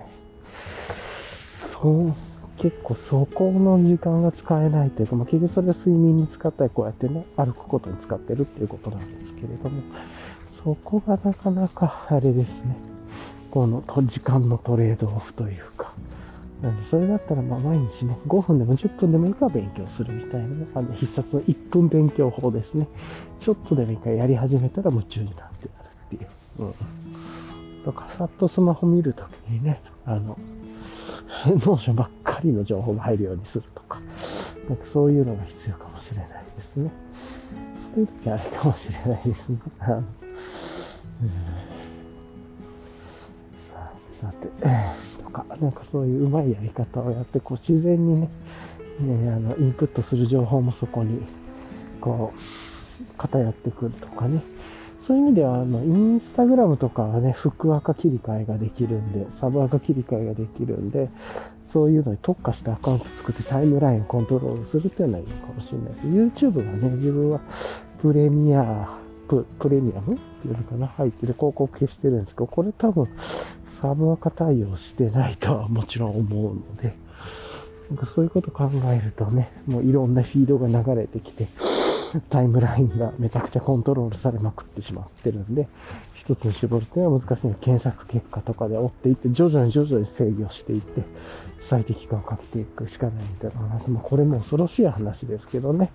[0.54, 2.14] そう、
[2.58, 9.82] 結構そこの時間が使えないというか、まあ結局それは睡眠に使ったり、こうやってね、歩くことに使ってるっていうことなんですけれども、
[10.64, 12.76] そこがなかなか、あれですね。
[13.50, 15.94] この時間のトレードオフというか。
[16.62, 22.88] なんで、それだったら、まあ、毎日ね、5分でも10分でもいいから勉強するみたいな、あの、必殺の1分勉強法ですね。
[23.40, 26.64] ちょっとでもいいからやり始めたら夢中になってやるっていう。
[26.66, 26.74] うん。
[27.86, 30.38] とか、さっとスマホ見るときにね、あの、
[31.48, 34.02] Notion ばっかりの情報が入るようにするとか、
[34.68, 36.92] なんかそういうのが必要かもしれないですね。
[37.76, 39.58] そういう時あれかもしれないですね。
[43.70, 44.48] さてさて、
[45.24, 48.30] とか、なんかそういううまいやり方をやって、こう自然にね、
[49.00, 51.22] ねあのインプットする情報もそこに、
[52.00, 52.40] こう、
[53.18, 54.42] 偏ってくるとかね。
[55.06, 61.10] そういう意味では、あの、インスタグラムとかはね、フックアカ切り替えができるんで、サブアカ切り替えができるんで、
[61.74, 66.08] そういうのに特化したアカウント作ってタイムラインをコントロールするっていうのはいいかもしれないです。
[66.08, 67.40] YouTube はね、自分は
[68.02, 68.98] プレミア
[69.28, 73.08] プレミアムていうのかな入ってて広告消してるんですけど、これ多分
[73.82, 76.96] サブアカ対応してないとはもちろん思うので、
[77.90, 81.48] なんかそういうこと考えるとね、もういろんなフィードが流れてきて、
[82.30, 85.68] タイムラインがめちゃくちゃコントロールされまくってしまってるんで、
[86.14, 87.48] 一つに絞るっていうのは難しい。
[87.48, 91.02] の検索結果とかで追っていって、徐々に徐々に制御していって、
[91.62, 93.90] 最適化をかけていくしかないんだろうなと。
[93.90, 95.92] まあ、これも恐ろしい話ですけどね。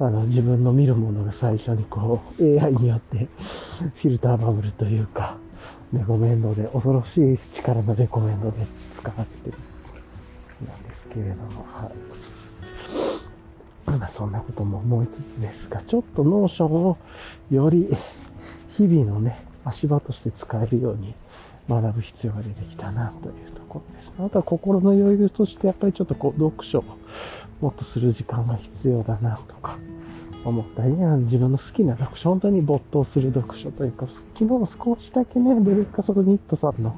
[0.00, 3.28] あの、自分の見るものが最初にこう、AI によって
[3.78, 5.36] フィルターバブルというか、
[5.92, 8.58] レコメンドで、恐ろしい力のレコメンドで
[8.92, 9.56] 使われてる
[10.68, 11.90] なんですけれども、は
[13.86, 13.98] い。
[13.98, 16.98] まあ、そんなことも思いつつですが、ちょっと Notion を
[17.50, 17.88] より
[18.70, 21.14] 日々のね、足場として使えるように
[21.68, 24.14] 学ぶ必要が出てきたなというところです。
[24.18, 26.84] あとは心の余裕としてやっぱりちょっとこう読書を
[27.60, 29.78] もっとする時間が必要だなとか
[30.44, 34.06] 思ったりね、自分の好きな読書、本当に没頭する読書というか、
[34.38, 36.96] 昨日少しだけね、ベレッカソルニットさんの、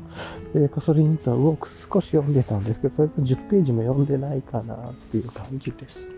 [0.54, 1.58] ベレッカソルニットを
[1.92, 6.12] 少し読んでたんですけど、それと10ページも読んでないかなっていう感じですね。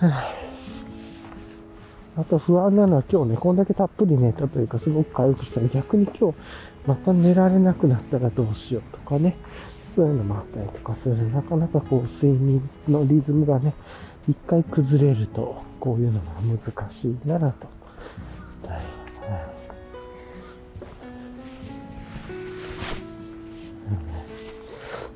[0.00, 0.12] はい。
[0.12, 0.49] はあ
[2.20, 6.38] あと不安なのは今日ね、こんだけたっぷり寝たというか、すごく回復したら逆に今日
[6.86, 9.38] また寝られなくなったらどうしようとかね、
[9.96, 11.32] そういうのもあったりとかする。
[11.32, 13.72] なかなかこう睡眠のリズムがね、
[14.28, 17.46] 一回崩れると、こういうのが難しいなと。
[17.46, 18.80] はい。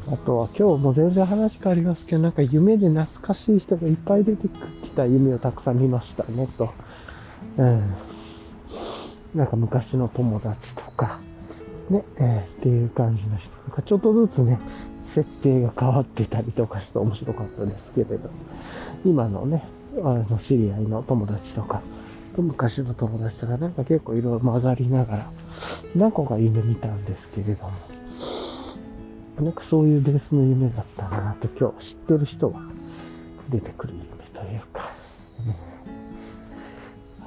[0.07, 4.49] あとは今日も全然話変わりますけど、なんか夢で懐かしい人がいっぱい出て
[4.83, 6.73] きた夢をたくさん見ましたね、と。
[7.59, 7.95] うん。
[9.35, 11.21] なんか昔の友達とか、
[11.91, 14.59] ね、えー、っていう感じの人とか、ちょっとずつね、
[15.03, 18.31] 設定が変わってたりとかして面白かったですけれど、
[19.05, 19.65] 今のね、
[19.99, 21.83] あの、知り合いの友達とか、
[22.37, 25.31] 昔の友達とか、なんか結構いろいろ混ざりながら、
[25.95, 27.73] 何個か夢見たんですけれども、
[29.41, 32.61] なんかそういうベースの夢だったなと今日知ってる人は
[33.51, 34.91] 出てくる夢というか、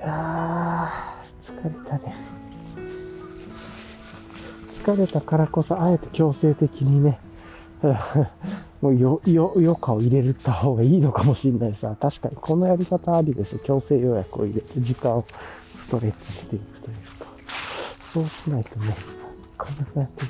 [0.00, 2.14] やー、疲れたね。
[4.84, 7.18] 疲れたからこそ、あえて強制的にね、
[8.80, 11.96] もうよ、よ、余暇を入れるた方がいいのかもしれないさ。
[12.00, 13.58] 確かにこのやり方ありですよ。
[13.64, 15.24] 強制予約を入れて、時間を
[15.74, 17.26] ストレッチしていくというか。
[18.12, 18.94] そうしないとね、な
[19.64, 20.28] かなかやってる。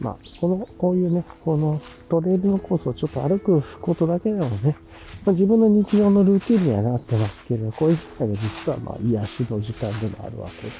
[0.00, 4.76] まあ、この、こういうね、このトレイルのコースをちょっと歩くことだけでもね、
[5.24, 10.72] まあ、自分の日常のルーティンにはなってますけれど、こういう機会が実はまあ癒しの時間でもあるわけで。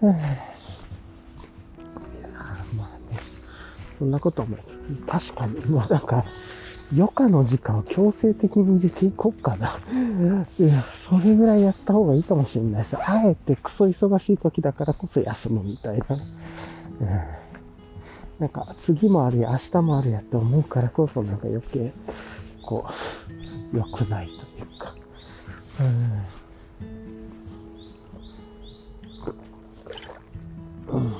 [0.00, 0.14] はい。
[0.14, 0.22] はい
[2.22, 2.28] や
[2.76, 3.18] まあね、
[3.98, 6.24] そんなこと思いつつ、確かに、もうなんか、
[6.94, 9.78] 余暇の時間を強制的に入れていこうかな。
[10.58, 12.96] いや、それぐらいやった方がいいかもしれないです。
[12.98, 16.04] あえてクソ忙しい時だからこそ休むみたいな。
[16.10, 16.18] うん、
[18.38, 21.92] なんか、次もあるや、明日もあるやって思うからこそ、なんか余計、
[22.60, 22.84] こ
[23.72, 24.92] う、良くないというか。
[25.80, 25.84] う
[30.96, 30.98] ん。
[30.98, 31.12] うん。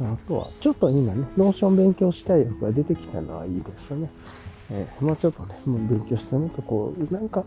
[0.00, 4.10] あとは、ちょっと今ね、 Notion 勉強したい欲が出てきたのはいいですね。
[4.72, 7.44] えー、もうちょっとね、もう勉強してもとこう、なんか、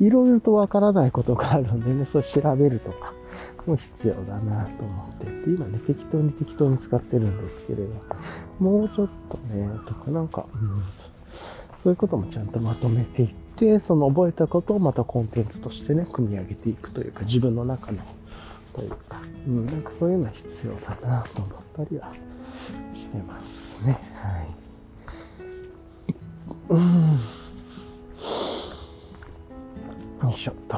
[0.00, 3.14] いろいろとわからないことがあるんでね、 それ調べるとか、
[3.66, 7.88] も必要だなと思ってて、今ね、適当に適当に使ってるんですけれど、
[8.58, 10.82] もうちょっとね、とかなんか、うん、
[11.78, 17.98] そういうこともちゃんとまとめていって、その覚えたことをまたコンテンツとしてね、組み上げていくというか、自分の中の
[18.78, 22.12] というか、うん、なんかそういうのは必要だなと思ったりは
[22.94, 23.98] してますね。
[24.14, 24.54] はい。
[26.68, 27.18] うん。
[30.22, 30.76] よいしょっと。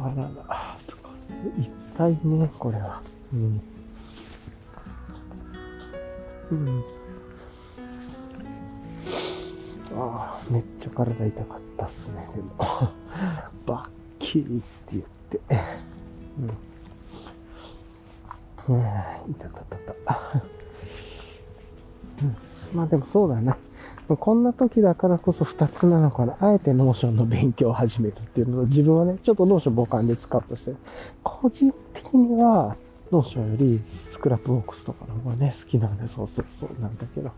[0.00, 1.10] あらら、とか、
[1.60, 3.02] 一体ね、これは。
[3.34, 3.77] うん。
[6.50, 6.84] うん。
[9.96, 12.50] ああ、めっちゃ体痛かったっすね、でも。
[13.66, 13.88] バッ
[14.18, 14.46] キリっ
[14.86, 15.40] て言って。
[18.68, 18.74] うん。
[18.74, 19.76] うん、いたたた。
[22.22, 22.36] うん、
[22.76, 23.56] まあでもそうだな。
[24.16, 26.36] こんな時だからこそ2つなのかな。
[26.40, 30.74] あえて Notion の勉強を始めるっていうのを自分はね、ちょっと Notion 母艦で使うとして、
[31.22, 32.76] 個人的には
[33.10, 37.32] Notion より Scrapbox とかの方がね、好きなんで、そうそうそうなんだけど。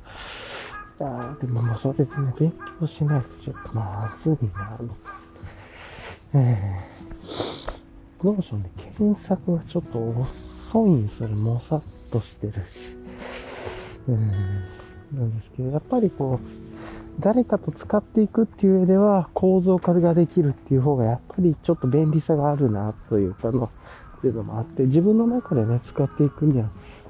[1.03, 4.95] ああでももうそれでね、勉強しないとちょっとまずいな、みたいな。
[6.33, 11.41] えー、 Notion で検索がちょっと遅いんですよね。
[11.41, 12.97] もさっとしてるし。
[14.09, 14.31] うん。
[15.13, 23.71] なんですけど、やっぱりこう、誰かと使っていくっていう上では構造化ができるっていう方がやっぱりちょっと便利さがあるなというかの、
[24.21, 26.69] っていうのもあって、自分の中でね、使っていくには、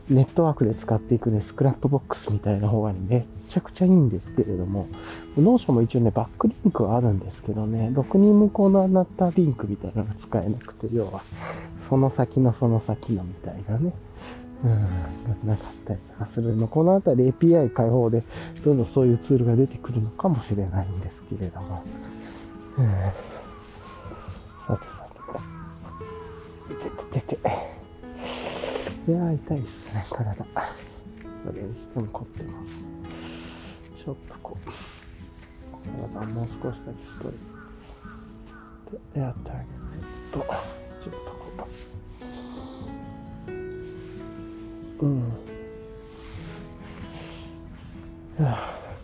[0.09, 4.87] ネットワークで使っていくね、 Scrapbox みたいな方がね、めっちゃくちゃいいんですけれども、
[5.37, 11.23] Notion も一応ね、バックリンクはあるんですけどね、6人向こうのなたリンクみたいなのが使えなくて、要は、
[11.79, 13.93] その先のその先のみたいなね、
[14.65, 14.69] う
[15.47, 16.69] ん、なかったりとかするの。
[16.69, 18.23] このあたり API 開放で、
[18.65, 21.83] どんどんそういうツールが出てくるのかもしれないんですけれども。
[22.79, 22.87] うん、
[27.11, 27.37] てて。
[29.09, 30.45] いやー、痛いっすね、体。
[30.45, 32.85] それにしても凝ってます。
[33.97, 34.71] ちょっとこう、
[36.11, 37.33] 体もう少しだけストレッ
[39.15, 39.19] チ。
[39.19, 39.67] やってあげる
[40.33, 41.69] と、ちょっとこ
[45.01, 45.07] う。
[45.07, 45.33] うん。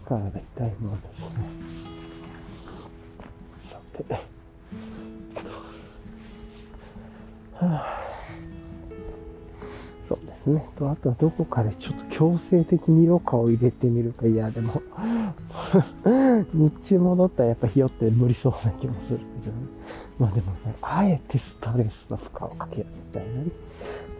[0.04, 1.36] 体痛いものですね。
[3.62, 4.35] さて。
[10.46, 10.66] ですね。
[10.76, 14.26] と、あとはどこかでちょっと強制的に余暇を入れてみるか。
[14.26, 14.82] いや、でも
[16.54, 19.66] 日中戻ったらやっぱひよって無理そうな気もするけどね。
[20.18, 23.46] まあでもね、あえてストレスの負荷をかけるみたいな、ね、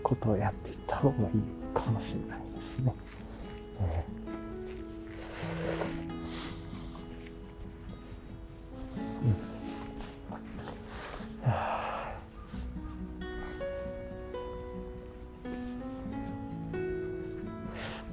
[0.03, 2.95] ことをやっていった方がいいかもしれないですね。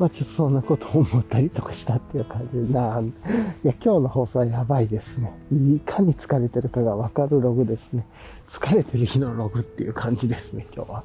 [0.03, 3.01] まあちょっとそんなことを思ったりとかしたっていう感じな。
[3.01, 5.31] いや、今日の放送はやばいですね。
[5.49, 8.05] いかに疲れてるかがわかるログですね。
[8.49, 11.03] 疲れてる日のログっていう感じですね、今日は。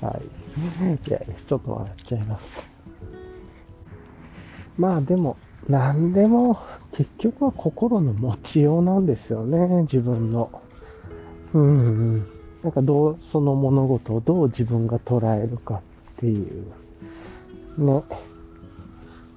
[0.00, 0.22] はい。
[1.06, 2.66] いや、ちょっと笑っちゃいます。
[4.78, 5.36] まあでも、
[5.68, 6.58] 何でも
[6.92, 10.50] 結局は心の持ちようなんですよね、自分の。
[11.52, 12.26] うん。
[12.62, 15.80] なんかどう、その物事をどう自分が捉えるかっ
[16.16, 16.64] ていう。
[17.78, 18.02] ね、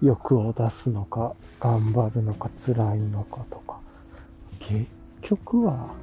[0.01, 3.79] 欲を出すのか、頑張るのか、辛いのかとか、
[4.59, 4.85] 結
[5.21, 5.93] 局は、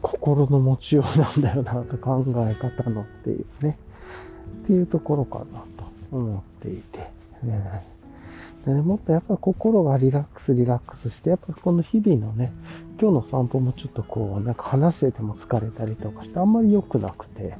[0.00, 3.78] 心の持ちようなんだよなと考え方のっていうね、
[4.62, 7.10] っていうところかなと思っていて、
[7.42, 7.84] ね、
[8.64, 12.52] でもっとやっぱり心がリラックスリラックスして、やっぱりこの日々のね、
[13.00, 17.56] 今日の散歩もちょっとこう、なんか話してても疲れたりとかして、あんまり良くなくて、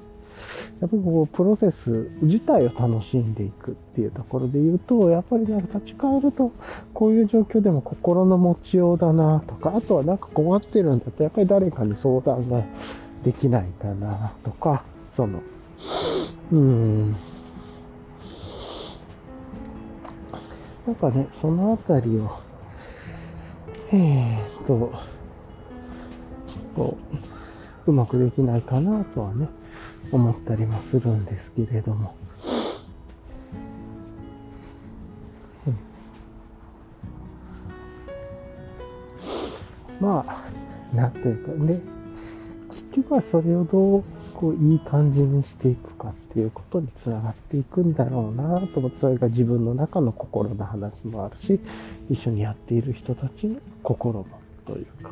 [0.80, 6.52] やっぱりこう、プロセス自体を楽しんでいくっていうところで言うと、やっぱりなんか立ち返ると、
[6.94, 12.62] こういう状況でも心の持ちようだなとか、あとはなんか困ってるんだったら、やっぱり誰かに相談が
[13.24, 15.40] できないかなとか、その、
[16.52, 17.16] うん。
[20.86, 22.30] なんかね、そのあたりを、
[23.92, 24.92] えーと、
[26.74, 26.96] こ
[27.86, 29.48] う、うまくできないかなとはね、
[30.10, 32.14] 思ったりもするんですけれども。
[40.00, 41.80] まあ、なんというかね、
[42.70, 51.58] 結局はそれをどうこういい感じにしていくかっていうことにつながっていくんだろうなと思って、それが自分の中の心の話もあるし、
[52.08, 54.26] 一緒にやっている人たちの心も
[54.64, 55.10] というか、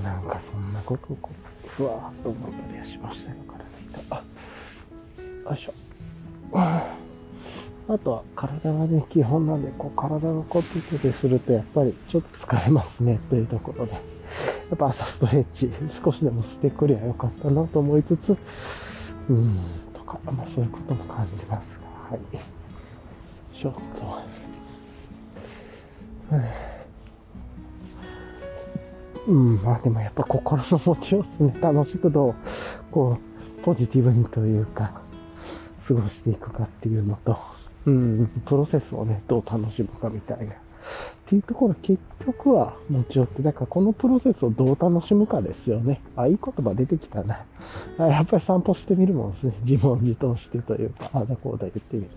[0.00, 1.30] なんかそんなことをこ
[1.64, 3.36] う、ふわーっと思ったりはしましたよ、
[5.44, 5.72] よいしょ。
[6.52, 13.98] あとは体がね、基本なんで、こう体がこうピクピするとやっぱりちょっと疲れますねというところで、や
[14.74, 15.70] っぱ朝ストレッチ
[16.04, 18.36] 少しでもしてくりゃよかったなと思いつつ、
[19.30, 19.58] うん、
[19.94, 22.20] とか、まあそういうことも感じますが、はい。
[23.54, 23.80] ちょっと、
[29.28, 31.56] うん、まあでもやっぱ心の持ちようっすね。
[31.58, 32.34] 楽しくどう、
[32.92, 33.22] こう、
[33.62, 35.00] ポジティブにというか、
[35.86, 37.38] 過ごしていくかっていうのと、
[37.86, 40.52] うん、プロセスをね、どう楽しむかみたいな。
[40.52, 40.56] っ
[41.26, 46.00] ていうところ、結局は持ち寄って、だからこのプロセスをどう楽しむかですよね。
[46.16, 47.44] あ、いい言葉出てきたな。
[47.98, 49.54] やっぱり散歩してみるもんですね。
[49.64, 52.10] 自問自答してというか、あだこうだ言ってみる。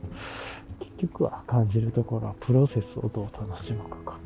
[0.80, 4.20] 結局は感じるところはプロセスをどう楽しむかか。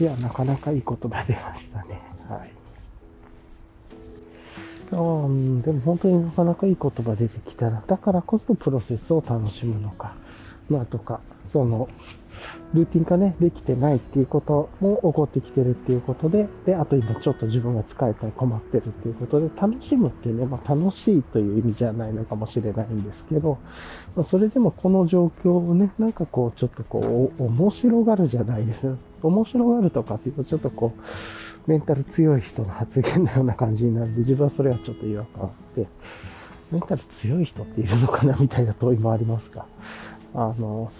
[0.00, 2.00] いや、なかなかいい言葉出ましたね。
[2.28, 2.59] はい。
[4.92, 10.14] うん、でも本当になかなかいい言葉出てきたら、だからこそプロセスを楽しむのか、
[10.68, 11.20] まあとか、
[11.52, 11.88] その、
[12.72, 23.58] ルーティン化ね、できてないっていうことも起こってきてるっていうことで、で、あと今ちょっと自分が使えたり困ってるっていうことで、楽しむってね、まあ楽しいという意味じゃないのかもしれないんですけど、
[24.14, 28.96] まあ、それでもこの状況をね、なんかこう、ちょっとこう、面白がるじゃないですよ。
[29.22, 31.00] 面白がるとかっていうと、ちょっとこう、
[31.66, 35.86] メンタル強い人の発言のような感じになるんで、自分はそれはちょっと違和感あって、
[36.70, 39.66] メンタル強い人っているのかなみたいな問いもありますが、
[40.34, 40.90] あの、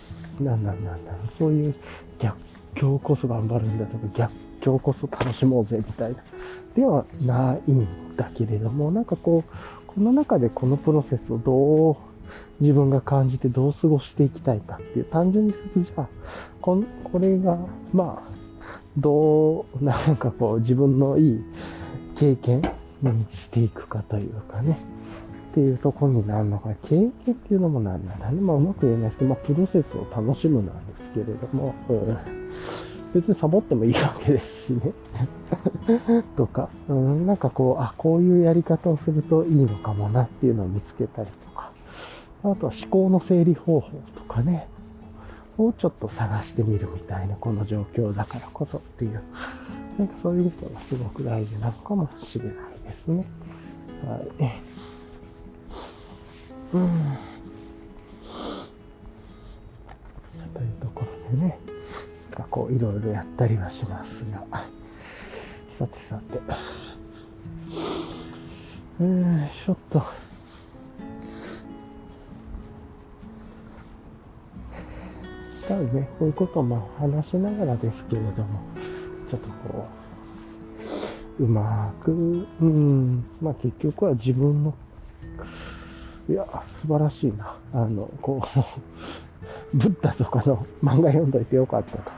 [0.41, 1.75] なんなんなんだそういう
[2.19, 2.37] 逆
[2.75, 6.23] 境こそ頑張るんだとか、逆境こそ楽しもうぜみたいな、
[6.75, 11.97] ではないんだけれども、なんかこう、この中でこのプロセスをどう
[12.61, 16.09] 自分が感じてどう過ごしていきたいかっていう単純にするじゃあ
[16.61, 17.59] ここれが
[17.93, 18.30] まあ
[18.97, 21.45] どうなんかこう自分のいい
[22.17, 22.63] 経験
[23.03, 24.79] にしていくかというかね。
[25.51, 28.41] っていうとこになるのか経験っていうのもなんだろうね。
[28.41, 32.19] まあうまく言えないですけど、まあ、プロセスを楽しむなんですけれども、うん、
[33.13, 34.93] 別にサボってもいいわけですしね。
[36.37, 41.73] とか、うん、なんかこうあこういうやり方をするといいのかもなっていうのを見つけたりとか。
[42.43, 44.69] あとは思考の整理方法とかね。
[45.67, 49.21] をちょっと探してみるみたいなこの状況だからこそっていう
[49.99, 52.55] なんかそういうことがすごく大事なのかもしれない
[52.89, 53.27] ですね。
[54.07, 54.21] はい。
[56.73, 57.19] うん。
[60.55, 61.59] というところでね、
[62.31, 64.45] なんかこういろいろやったりはしますが、
[65.69, 66.41] さてさて、
[69.01, 70.03] えー、ちょっと、
[75.71, 78.61] 多分ね、こういうことをまあ話しながらですけれども、
[79.31, 79.87] ちょっとこ
[81.39, 82.11] う、うまく、
[82.61, 84.75] うん、まあ結局は自分の
[86.29, 87.57] いや、素晴らしいな。
[87.73, 88.61] あの、こう、
[89.73, 92.13] ブッダとかの漫画読んどいてよかったと。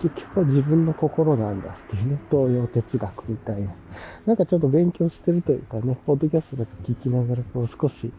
[0.00, 3.70] 結局は自分の心なんだっていうね、東洋哲学みたいな。
[4.26, 8.12] なんかちょっと勉強してるというかね、ポッドキャストとか聞きながら、こう少し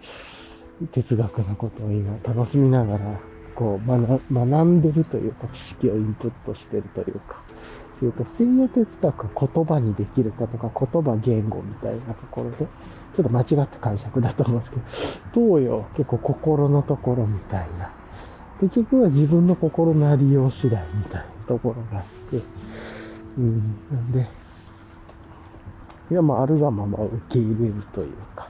[0.92, 3.20] 哲学のことを今楽しみながら、
[3.60, 7.44] こう学んでるというか、知識をインプットしてるというか、
[7.98, 12.68] っていうと、西洋哲学は言葉にできるかとか、言葉言語みたいなところで、
[13.14, 14.84] ちょっと間違った解釈だと思うんですけど、
[15.34, 17.92] 東洋結構心のところみたいな。
[18.62, 22.42] で、結局は自分の心のありよう次第みたいなところがあって、
[23.38, 23.58] うん、
[23.92, 24.26] なんで、
[26.12, 28.48] いや、まあ、あるがまま受け入れるというか、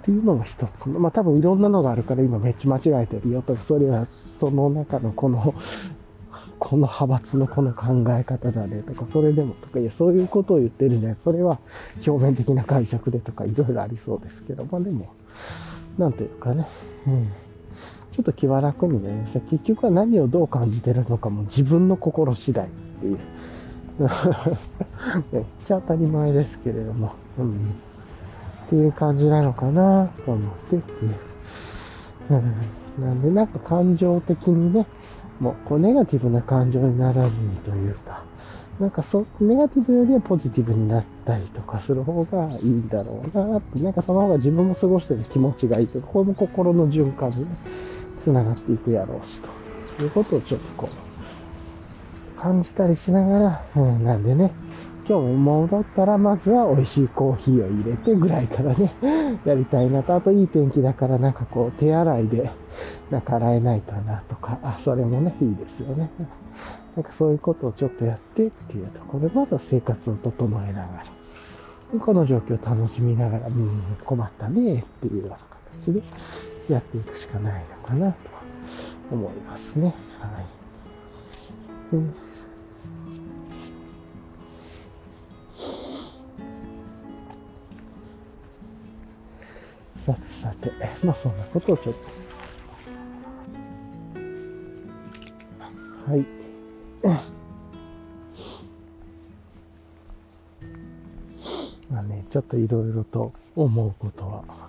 [0.00, 4.06] っていうのも一つの、まあ多分いろんなのがあるから今めっちゃ間違えてるよと、それは
[4.38, 5.54] その中のこの
[6.58, 11.18] この派閥のこの考え方だねとか、それでもとか、いや、そういうことを言ってるじゃない。
[11.22, 11.58] それは
[12.06, 15.08] 表面的な解釈でとか、いろいろありそうですけど、まあでも、
[15.96, 16.66] なんていうかね、
[17.06, 17.28] うん。
[18.12, 22.68] ちょっと気は楽にね、結局は何をどう感じてるのかも自分の心次第っ
[23.00, 23.18] ていう。
[25.32, 27.74] めっちゃ当たり前ですけれども、うん。
[28.70, 31.16] っていう感じなのかなと思ってっていう。
[32.30, 34.86] うん、なんで、なんか感情的にね、
[35.40, 38.22] もうこうネガティブな感情にならずにというか、
[38.78, 47.50] なんかそ、ネガティブよりはポジティブになったりとかする方がいいんだろうなって、なんかその方が自分も過ごしてる気持ちがいいというか、これも心の循環に、ね、
[48.20, 49.42] 繋がっていくやろうし、
[49.96, 50.88] ということをちょっとこ
[52.36, 54.52] う、感じたりしながら、うん、なんでね、
[55.08, 58.92] 今日戻ったら、まずは美味しいコーヒーを入れてぐらいからね、
[59.44, 60.14] やりたいなと。
[60.14, 62.50] あといい天気だからなんかこう手洗いで、
[63.10, 66.10] なんか洗えないかなとか、あ、それもね、いいですよね。
[66.96, 70.88] なんかそういうことをちょっとやってっていうところで、まずは生活を整えなが
[71.92, 75.36] ら、この状況を楽しみながら、うん、困ったねっていうような
[75.78, 76.02] 形で
[76.68, 78.16] やっていくしかないのかなと
[79.10, 79.94] 思いますね。
[80.20, 80.46] はい。
[81.94, 82.29] うん
[90.14, 90.72] さてさて、
[91.04, 92.00] まあそんなことをちょっと。
[96.10, 96.26] はい。
[101.90, 104.68] まあね、ちょっといろいろと思うことはあ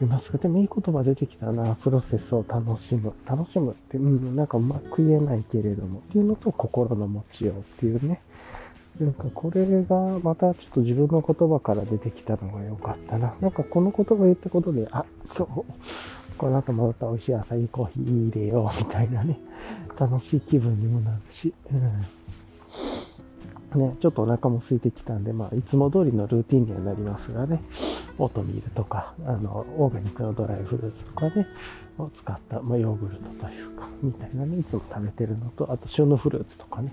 [0.00, 1.74] りますが、でもいい言葉出てきたな。
[1.76, 3.14] プロセスを楽しむ。
[3.26, 8.20] 楽しむって、うん、なんかうまく言えないけれども、っていうのと心の持ちようっていうね。
[9.00, 13.34] なんかこれがまたちょっと自分の言葉から出てきたのが良かったな。
[13.40, 15.04] なんかこの言葉言ったことで、あ、
[15.36, 15.64] 今日、
[16.36, 19.38] この後また美味しい朝いいコーヒー入れようみたいなね、
[19.98, 21.80] 楽しい気分にもなるし、うん、
[23.80, 27.62] ね、ちょっとお腹も空いてきたんで、まあ、いつも通りのルーティンにはなりますがね、
[28.18, 31.46] オートミールとか、あの、オーガニックのドライフルーツとかね、
[31.98, 36.92] を使った、まあ、ヨーグルトというか、みたいなね、いつも食べてるのと、あと旬のフルーツとかね、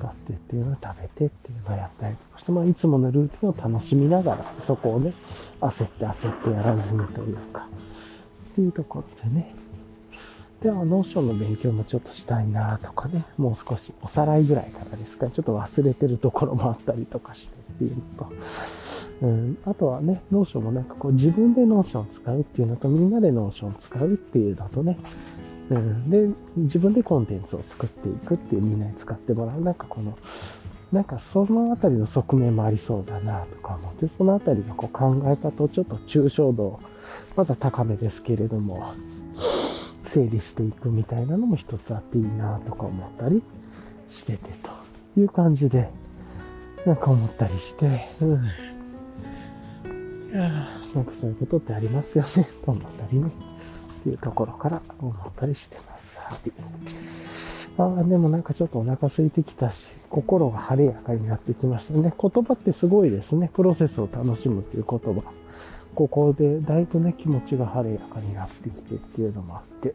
[0.00, 5.12] 使ってっていうのを食べてっていうのをやったりとかして、まあ、いつものルーティンを楽しみながら、そこをね、
[5.60, 7.68] 焦って焦ってやらずにというか、
[8.52, 9.54] っていうところでね。
[10.62, 18.32] では、 Notion の勉強もちょっとしたいなとかね、もう少しおさらいぐらいからですかね、ちょっと忘れてるところもあったりとかしてっていうのと、
[19.22, 24.98] うん、あとはね、 Notion もなんかこう自分で Notion を使うっていうのと、みんなで Notion を使うっていうのとね、
[25.70, 29.60] うん、で、自分でコンテンツを作っていくっていうみんなに使ってもらう。
[29.60, 30.18] なんかこの、
[30.92, 36.80] なんかそのあたりの側面もありそうだなとか思って、そのあたりのこう考え方をちょっと抽象度、
[37.36, 38.94] まだ高めですけれども、
[40.02, 43.42] 整理していくみたいなのも一つあっていいなとか思ったり
[44.08, 44.50] してて
[45.14, 45.88] という感じで、
[46.84, 48.44] なんか思ったりして、うん。
[50.32, 53.30] いやなんかそういうことってありますよね、と思ったりね。
[54.00, 56.18] っていうところから思ったりしてます。
[56.18, 56.38] はい。
[57.78, 62.12] ああ、でもなんかちょっとお腹空いてきたし、心が晴れやかになってきましたね。
[62.20, 63.50] 言葉ってすごいですね。
[63.52, 65.22] プロセスを楽しむっていう言葉。
[65.94, 69.94] ここでだいぶね、気持ちが晴れやかになってきてっていうのもあって。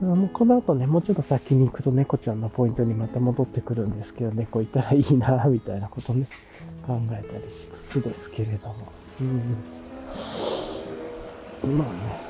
[0.00, 6.26] あのこの後ね、もうちょっと先に行くと猫ちゃんのポイントにまた戻ってくるんですけど、猫いたらいいな、みたいなことね、
[6.86, 8.92] 考えたりしつつですけれども。
[9.20, 9.56] うん。
[11.78, 12.27] まあね。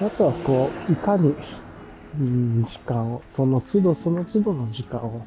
[0.00, 1.34] あとはこう、いかに、
[2.20, 5.26] うん、時間を、その都度その都度の時間を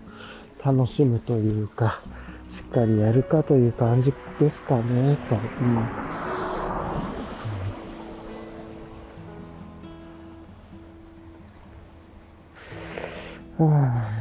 [0.63, 1.99] 楽しむというか、
[2.55, 5.35] しっかりやるかという感じですかね、と。
[5.61, 5.75] うん。
[13.67, 14.11] はあ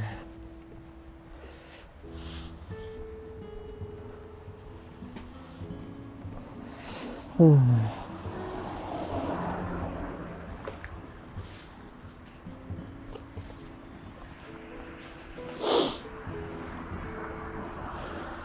[7.39, 8.00] うん。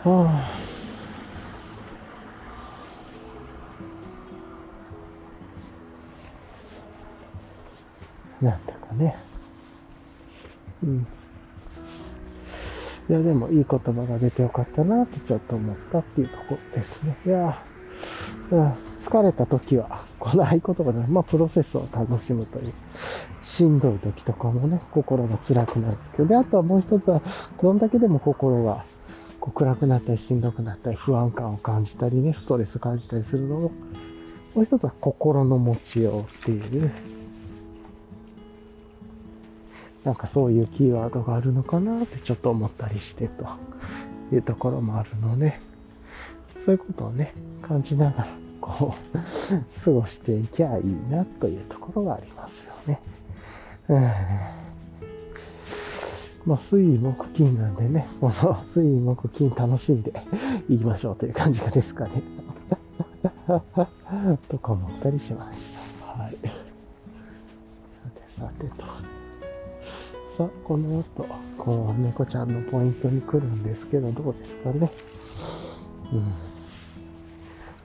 [0.05, 0.51] はあ、
[8.43, 9.17] なんだかね。
[10.83, 11.07] うん。
[13.09, 17.17] いや、でもいい言葉が出てよかったなってちょっと思ったっていうとこですね。
[17.25, 17.63] いや、
[18.51, 22.73] うん、疲れた時は、この合言葉で、まあ、プロセスを楽しむという。
[23.41, 26.27] しんどい時とかもね、心が辛くなる時。
[26.27, 27.21] で、あとはもう一つは、
[27.61, 28.85] どんだけでも心が
[29.45, 33.71] こう暗くなったりしんどくなったり不安感を感じたりね、ストレス感じたりするのも、も
[34.61, 36.91] う一つは心の持ちようっていう、
[40.03, 43.45] なんかそういうキーワードがあるのかなってちょっと思ったりしてと。
[44.31, 45.59] いうところもあるので、
[46.57, 48.27] そういうことをね、感じながら、
[48.59, 53.01] こう、過ごしていきゃいいなというところがありますよね。
[53.89, 54.64] うん。
[56.45, 60.13] まあ、水木金なんでね、この水木金楽しんで
[60.69, 62.21] いきましょうという感じがですかね。
[64.47, 65.71] とか思ったりしまし
[66.01, 66.07] た。
[66.23, 66.35] はい。
[66.35, 66.39] さ
[68.13, 68.85] てさてと。
[70.37, 71.25] さあ、この後、
[71.57, 74.91] こう、猫ちゃんのポイントに来るんですけど、どうですかね。
[76.13, 76.19] うん。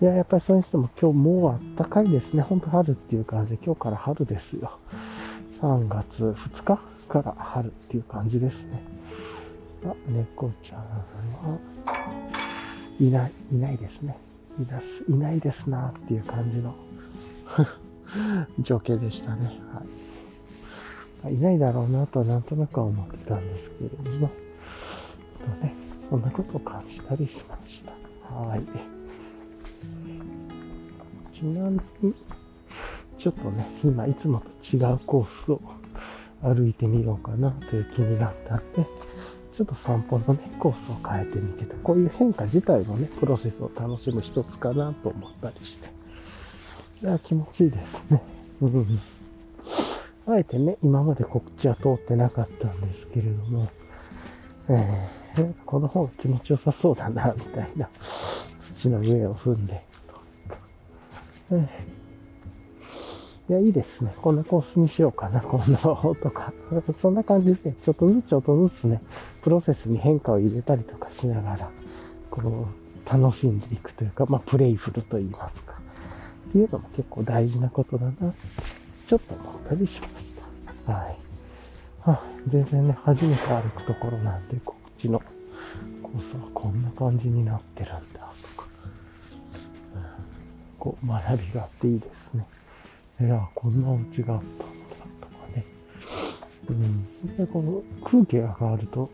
[0.02, 2.42] いや、やっぱりそれにしても今日もうあったかいですね。
[2.42, 4.72] ほんと春っていう感じで、今日から春ですよ。
[5.62, 6.78] 3月2日
[7.10, 8.80] から春っていう感じですね。
[9.84, 11.58] あ、猫ちゃんは
[13.00, 14.16] いない、いないですね。
[14.60, 16.74] いなす、いないですなっていう感じの
[18.60, 19.58] 情景でしたね。
[21.24, 21.34] はい。
[21.34, 24.30] いないだろうなとはなんとなくは思ってたんですけれども、
[25.40, 25.74] とね、
[26.08, 27.90] そんなことを感じたりしました。
[28.32, 28.62] はい。
[31.34, 32.14] ちなみに、
[33.18, 35.60] ちょっとね、今いつもと違うコースを
[36.42, 38.86] 歩いてみようかなという気になったんで、
[39.52, 41.74] ちょっと散歩のね、コースを変えてみてた。
[41.76, 45.88] こういう変化自体のね、プロセスを楽しむ一つかなと思ったりして。
[47.02, 48.22] いや、気持ちいいですね。
[48.62, 49.00] うん。
[50.26, 53.68] あえてね、今まで告知は通ってなかったんですけれども、
[54.68, 57.88] えー、この方が気持ちよさそうだな、みたいな。
[58.60, 59.82] 土の上を踏んで、
[61.50, 61.99] えー
[63.50, 64.14] いや、いいですね。
[64.22, 66.52] こんなコースにしようかな、こんなとか。
[67.02, 69.02] そんな感じで、ちょっとずつちょっとずつね、
[69.42, 71.68] プロセスに変化を入れたりとかしながら、
[72.30, 75.74] こう、楽しんでいくというか、まあ、プレイフルと言いますか。
[76.50, 78.12] っていうのも結構大事なことだな、
[79.04, 80.34] ちょっと思ったりしまし
[80.86, 80.92] た。
[80.92, 81.18] はい。
[82.02, 85.20] はあ、全然ね、初めて歩くところなんで、こっちの
[86.04, 88.70] コースはこんな感じになってるんだ、とか。
[90.78, 92.46] こう学びがあっていいですね。
[93.20, 94.66] いや、こんなお家があったんだ
[95.20, 95.64] とかね。
[96.68, 96.82] うん。
[97.26, 99.10] やっぱりこの風景が変わると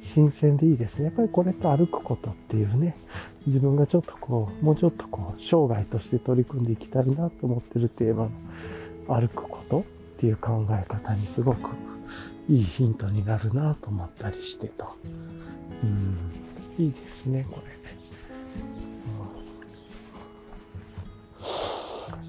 [0.00, 1.06] 新鮮でいいですね。
[1.06, 2.96] やっぱりこれと歩くことっていうね、
[3.46, 8.28] 自分がちょっとこう、もうちょっとこう、生涯として取り組んでいきたいなと思ってるテーマ
[9.08, 9.84] の歩くことっ
[10.18, 11.70] ていう考え方にすごく
[12.48, 14.86] いいヒントになるなと思ったりしてと。
[15.82, 18.03] うん、いいですね、これね。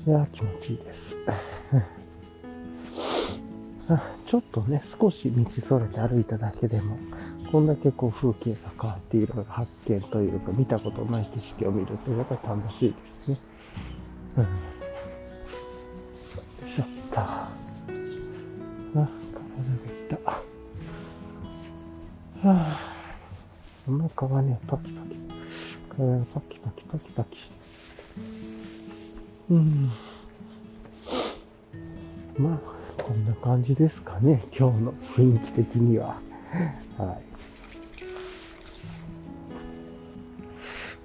[0.06, 1.16] いや、気持ちいいです。
[4.26, 6.98] ちょっとね、少し道それて歩いただけでも、
[7.52, 13.38] こんだけこう風景が変わっていろいろ発見というか、見たことない景色を見ると、やっぱり楽しいですね。
[14.38, 14.44] うん。
[14.44, 14.50] よ
[16.68, 17.20] いしょっと。
[17.20, 17.50] あ、
[18.94, 19.10] 体が
[20.08, 20.20] 痛。
[22.44, 22.78] はあ。
[23.88, 25.16] お腹がね、パキパキ。
[25.90, 27.50] 体がパキパキパキパキ。
[29.50, 29.92] うん。
[32.38, 32.60] まあ、
[33.02, 34.44] こんな感じですかね。
[34.58, 36.20] 今日の雰囲気的には。
[36.98, 37.36] はい。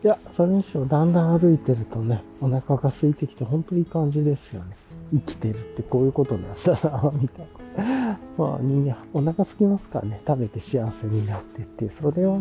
[0.03, 4.75] いや、それにしてもだんだん歩いてるとね、お腹が空いてきて本当にいい感じですよね。
[5.13, 7.60] 生きてるってこういうことなんだな、みたいな。
[8.37, 12.39] まあ人間、お腹空きますからね、食べて幸せになってって、それは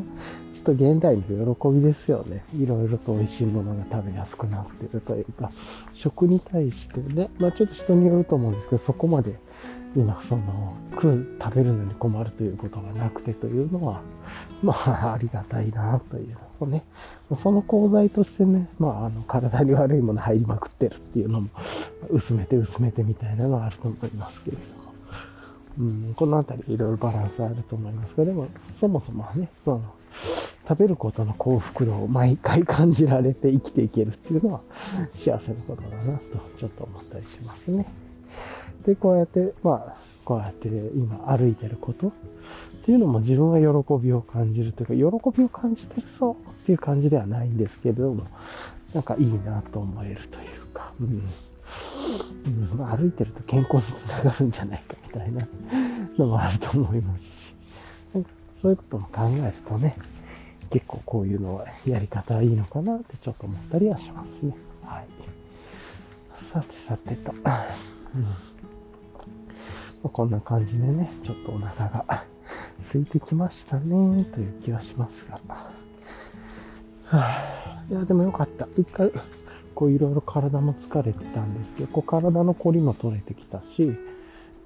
[0.53, 2.43] ちょっと現代の喜びですよね。
[2.55, 5.51] いろいろと美味しいものが食べやすくなってるというか、
[5.93, 9.39] 食に対してね、まあちょっと人によると思うんですけど、そこまで
[9.95, 14.01] 今その食う食べるのに困るということがなくてというのは
[14.61, 16.83] まあありがたいなというのとね。
[17.35, 21.49] その功罪としてねまああの体に悪いもの入りまくってるっていうのも
[22.09, 24.88] 薄めて薄めてみたいなのはあると思いますけれども、
[25.79, 28.47] うん、この辺りいろいろバランスあると思いますがでも
[28.79, 29.81] そもそもはねその
[30.67, 34.61] 食べることの幸福度を毎回感じられて生きていけるっていうのは
[35.13, 36.23] 幸せなことだなと
[36.59, 37.87] ちょっと思ったりしますね。
[38.85, 42.11] で、こうやって、まあ、こうやって今歩いてることっ
[42.85, 48.27] ていうのも自分は喜びを感じるというか、喜びを感じてるぞっていう感じではないんですけれども、
[48.93, 51.27] なんかいいなと思えるというか、うん。
[52.21, 55.47] 歩いてると健康につながるんじゃないかみたいな
[56.17, 57.53] のもあると思いますし、
[58.61, 59.95] そういうことも考えるとね、
[60.69, 64.55] 結構こういうのはやり方はいいのかなってちょっと思ったりはしますね。
[64.83, 65.07] はい。
[66.43, 67.31] さてさてと。
[67.31, 67.43] うん
[70.01, 72.23] まこんな感じでね、ちょっとお腹が
[72.91, 75.39] 空いてきましたね、という気はしますが。
[77.05, 78.67] はあ、いや、でもよかった。
[78.77, 79.11] 一回、
[79.79, 83.95] こういろいろ体も疲れてたんですけど、こう体の凝りも取れてきたし、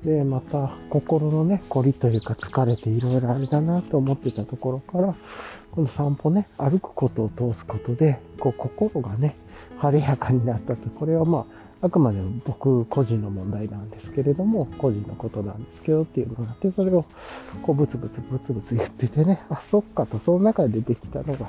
[0.03, 5.13] で、また心のね、凝りというか疲れていろいろあれだなと思ってたところから、
[5.71, 9.35] この散歩ね、歩くことを通すことで、こう心がね、
[9.77, 10.89] 晴れやかになったと。
[10.89, 11.45] これはま
[11.79, 17.05] あ、あくまでも僕個人の問題なんですけれども、個人のことなんですけどっていうのがあって、それを
[17.61, 21.47] こうブツブツブツブツ言っててね、あ、そっかと、その中で出てきたのが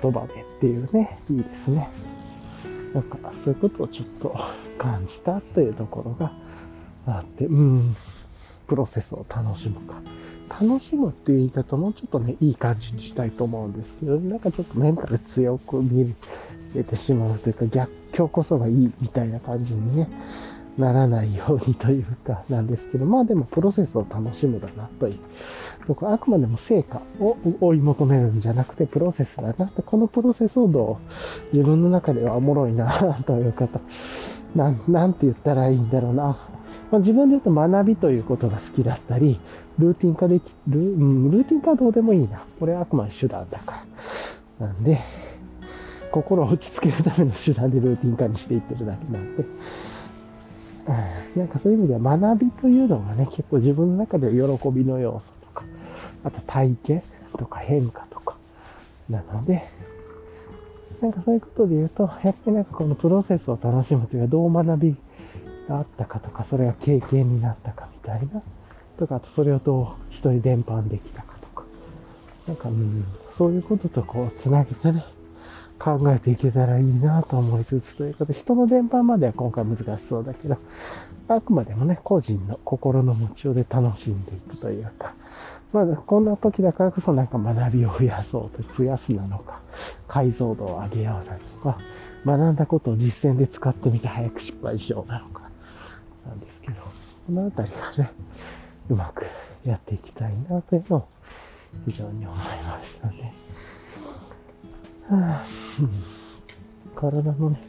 [0.00, 1.88] 言葉でっていうね、いいですね。
[2.94, 4.36] なんかそういうことをちょっと
[4.78, 6.32] 感じたというところが
[7.06, 7.96] あって、うん、
[8.66, 9.94] プロセスを楽しむか。
[10.60, 16.14] 楽しむっていう言い方もちょっとね、いい感じにしたいと思うんですけど、なんかちょっとメンタル強く見
[16.76, 20.08] えてしまうというか、逆今日こそがいいみたいな感じにね、
[20.76, 25.18] ならないようにというかなんですけど、まあでもプロセスを楽しむだなという。
[25.86, 29.82] 僕はあくまでも成果を追い求めるんじゃなくてプロセスだなと。
[29.82, 30.98] このプロセスをど
[31.52, 33.80] う自分の中ではおもろいなという方、
[34.54, 36.36] なん、なんて言ったらいいんだろうな。
[36.90, 39.40] まあ、自分で言うと学びということが好きだったり、
[39.78, 42.42] ルーティン化できる、うん、ルーティン化はどうでもいいな。
[42.60, 43.84] これはあくまで手段だか
[44.60, 44.66] ら。
[44.66, 45.00] なんで、
[46.10, 49.44] 心を落ち着けるための手段でルーティン化にしていってるだけなんで、
[51.36, 55.64] なんかそういう意味では学びというのがね、結構自分の中で喜びの要素とか、
[56.24, 57.02] あと体験
[57.38, 58.36] とか変化とか、
[59.08, 59.62] なので、
[61.00, 64.96] なんかそういうことで言うと、やっぱりなんかこのプロセスを楽しむというか、どう学び
[65.68, 68.42] があったかとか、それが経験になったかみたいな、
[68.98, 71.64] とか、あとそれをどう人に伝播できたかとか、
[72.46, 75.04] なんか、うん、そういうこととこう、つなげてね、
[75.82, 80.56] 考えていけたらいいなと思いつつということで、人の伝播までは今回難しそうだけど、
[81.26, 85.12] あくまでもね、個人の心の持ちようで楽しんでいくというか、
[85.72, 89.60] まあ、こんな時だからこそなんか学びを増やそうと、増やすなのか、
[90.06, 91.78] 解像度を上げようなのか、
[92.24, 95.50] 学んだことを実践で使ってみて早く失敗しようなのか、
[96.28, 96.76] なんですけど、
[97.26, 98.12] このあたりがね、
[98.88, 99.24] うまく
[99.64, 101.08] やっていきたいなというのを
[101.86, 103.41] 非常に思いましたね。
[105.12, 105.44] はあ、
[106.96, 107.60] 体のね、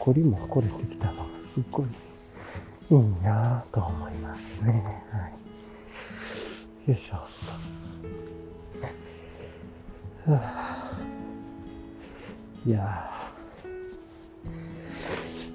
[0.00, 1.86] こりもこれてきたのがすっごい
[2.90, 5.04] いいなぁと思いますね。
[5.12, 5.30] は
[6.86, 6.90] い。
[6.90, 7.14] よいしょ。
[10.28, 10.90] はあ、
[12.66, 13.66] いやぁ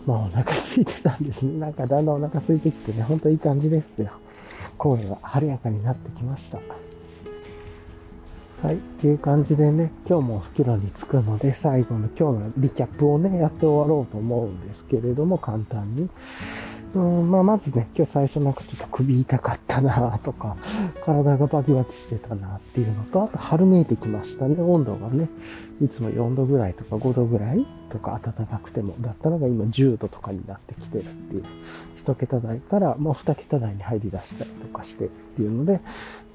[0.08, 1.60] まあお腹空いてたんですね。
[1.60, 4.12] なんかだんだんお腹空いてきてね、ほんといい感じですよ。
[4.78, 6.62] 声が晴れやかになってきました。
[8.62, 8.76] はい。
[8.76, 16.10] っていう感じでね、今日も袋に着くので、最後の今日のリキャップをね、やって終わろうと思うんですけれども、簡単に。
[16.94, 20.58] うんまあ、まずね、今日最初なんかちょっと首痛かったなとか、
[21.06, 24.62] 体がバキバキしてたなっていうのと、あと春めいてきましたね。
[24.62, 25.30] 温度がね、
[25.82, 31.44] いつも4度ぐらいとか5度ぐらいとか暖かくても、だったのが今10度とかになってきてるっていう。
[32.04, 35.80] 1桁台からもう2桁台に入り出したりとかしてるっていうので、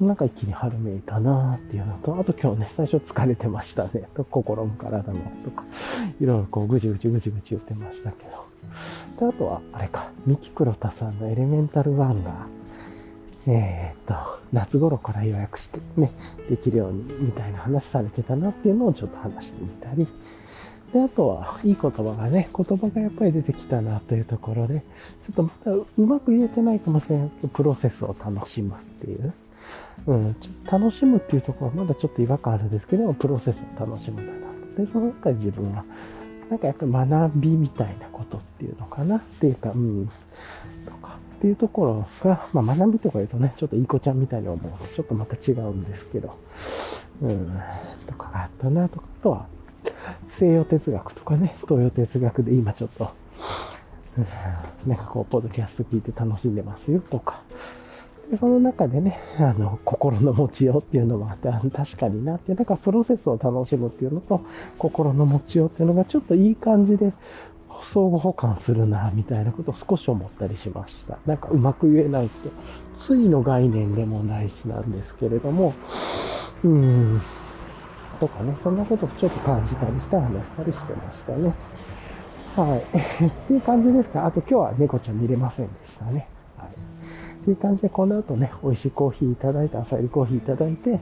[0.01, 4.09] なんか一気に春めいたなっていうのと、あと今日ね、最初疲れてましたね。
[4.15, 5.65] と心も体もとか、
[6.19, 8.46] いろいろこうぐちぐちぐちぐち言ってましたけど。
[9.19, 12.47] で、あとは、あれか、三木黒田さんのエレメンタル1が、
[13.47, 16.13] えー、っと、夏頃から予約してね、
[16.49, 20.07] できるようにみたいな話されてたなっていうのをちょっと話してみたり、
[20.93, 24.83] で、あとは、いい言葉がね、言葉がやっぱり出てきたなというところで、
[25.23, 29.33] ちょっとまだうまく言えてないかもしれないけど、プロセスを楽しむっていう。
[30.07, 34.33] うん、ちょっと楽しむっていうところはまだちょっと違和感あるんですけども、プロセスを楽しむだな
[34.77, 34.83] と。
[34.85, 35.85] で、その中で自分は
[36.51, 39.17] なんかやっぱり学びみたいなことっていうのかな？
[39.17, 40.11] っていうか、うん、
[40.87, 46.39] とかっていうところが、まあ学びとか言うとね、ちょっといい子ちゃんみたいに思うとちょっとまた違うんですけど、
[47.23, 47.61] うん、
[48.07, 49.47] とかがあったなとか、あとは
[50.31, 53.11] 西洋哲学とかね、東洋哲学で今ちょっと、
[54.17, 54.27] うん、
[54.89, 57.43] なんかこう、ポッドキャスト聞いて楽しんでますよとか、
[58.39, 64.41] その中でね、あの、心の持ちようっていうのもあって、確かになって、なんかプロセスを楽しむっていうのと、
[64.79, 67.13] 心の持ちようっていうのがちょっといい感じで、
[67.83, 71.19] 相互補完するな、みたいなことを少し思ったりしました。
[71.25, 72.55] なんかうまく言えないですけど、
[72.95, 75.75] ついの概念でもないしなんですけれども、
[76.65, 77.21] うん、
[78.19, 81.55] とかね、そんなことをちょっと感じたりして話したりしてましたね。
[82.57, 82.81] はい。
[83.27, 84.27] っていう感じですか。
[84.27, 86.29] あと今日は猫ちゃん見れませんでしたね。
[87.47, 90.99] っていう感じで、この後ね、美味しいコーヒーいただいて、朝入りコーヒーいただいて、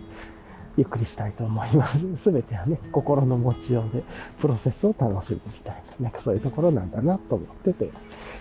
[0.77, 1.99] ゆっくりしたいと思います。
[2.23, 4.05] すべてはね、心の持ちようで、
[4.39, 7.89] プロセスを楽しむみたいな、なんかそういうところなんだなと思ってて。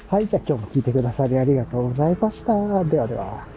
[0.09, 2.83] はい、じゃあ今日も聞いてくださりありがとうございました。
[2.83, 3.47] ではでは。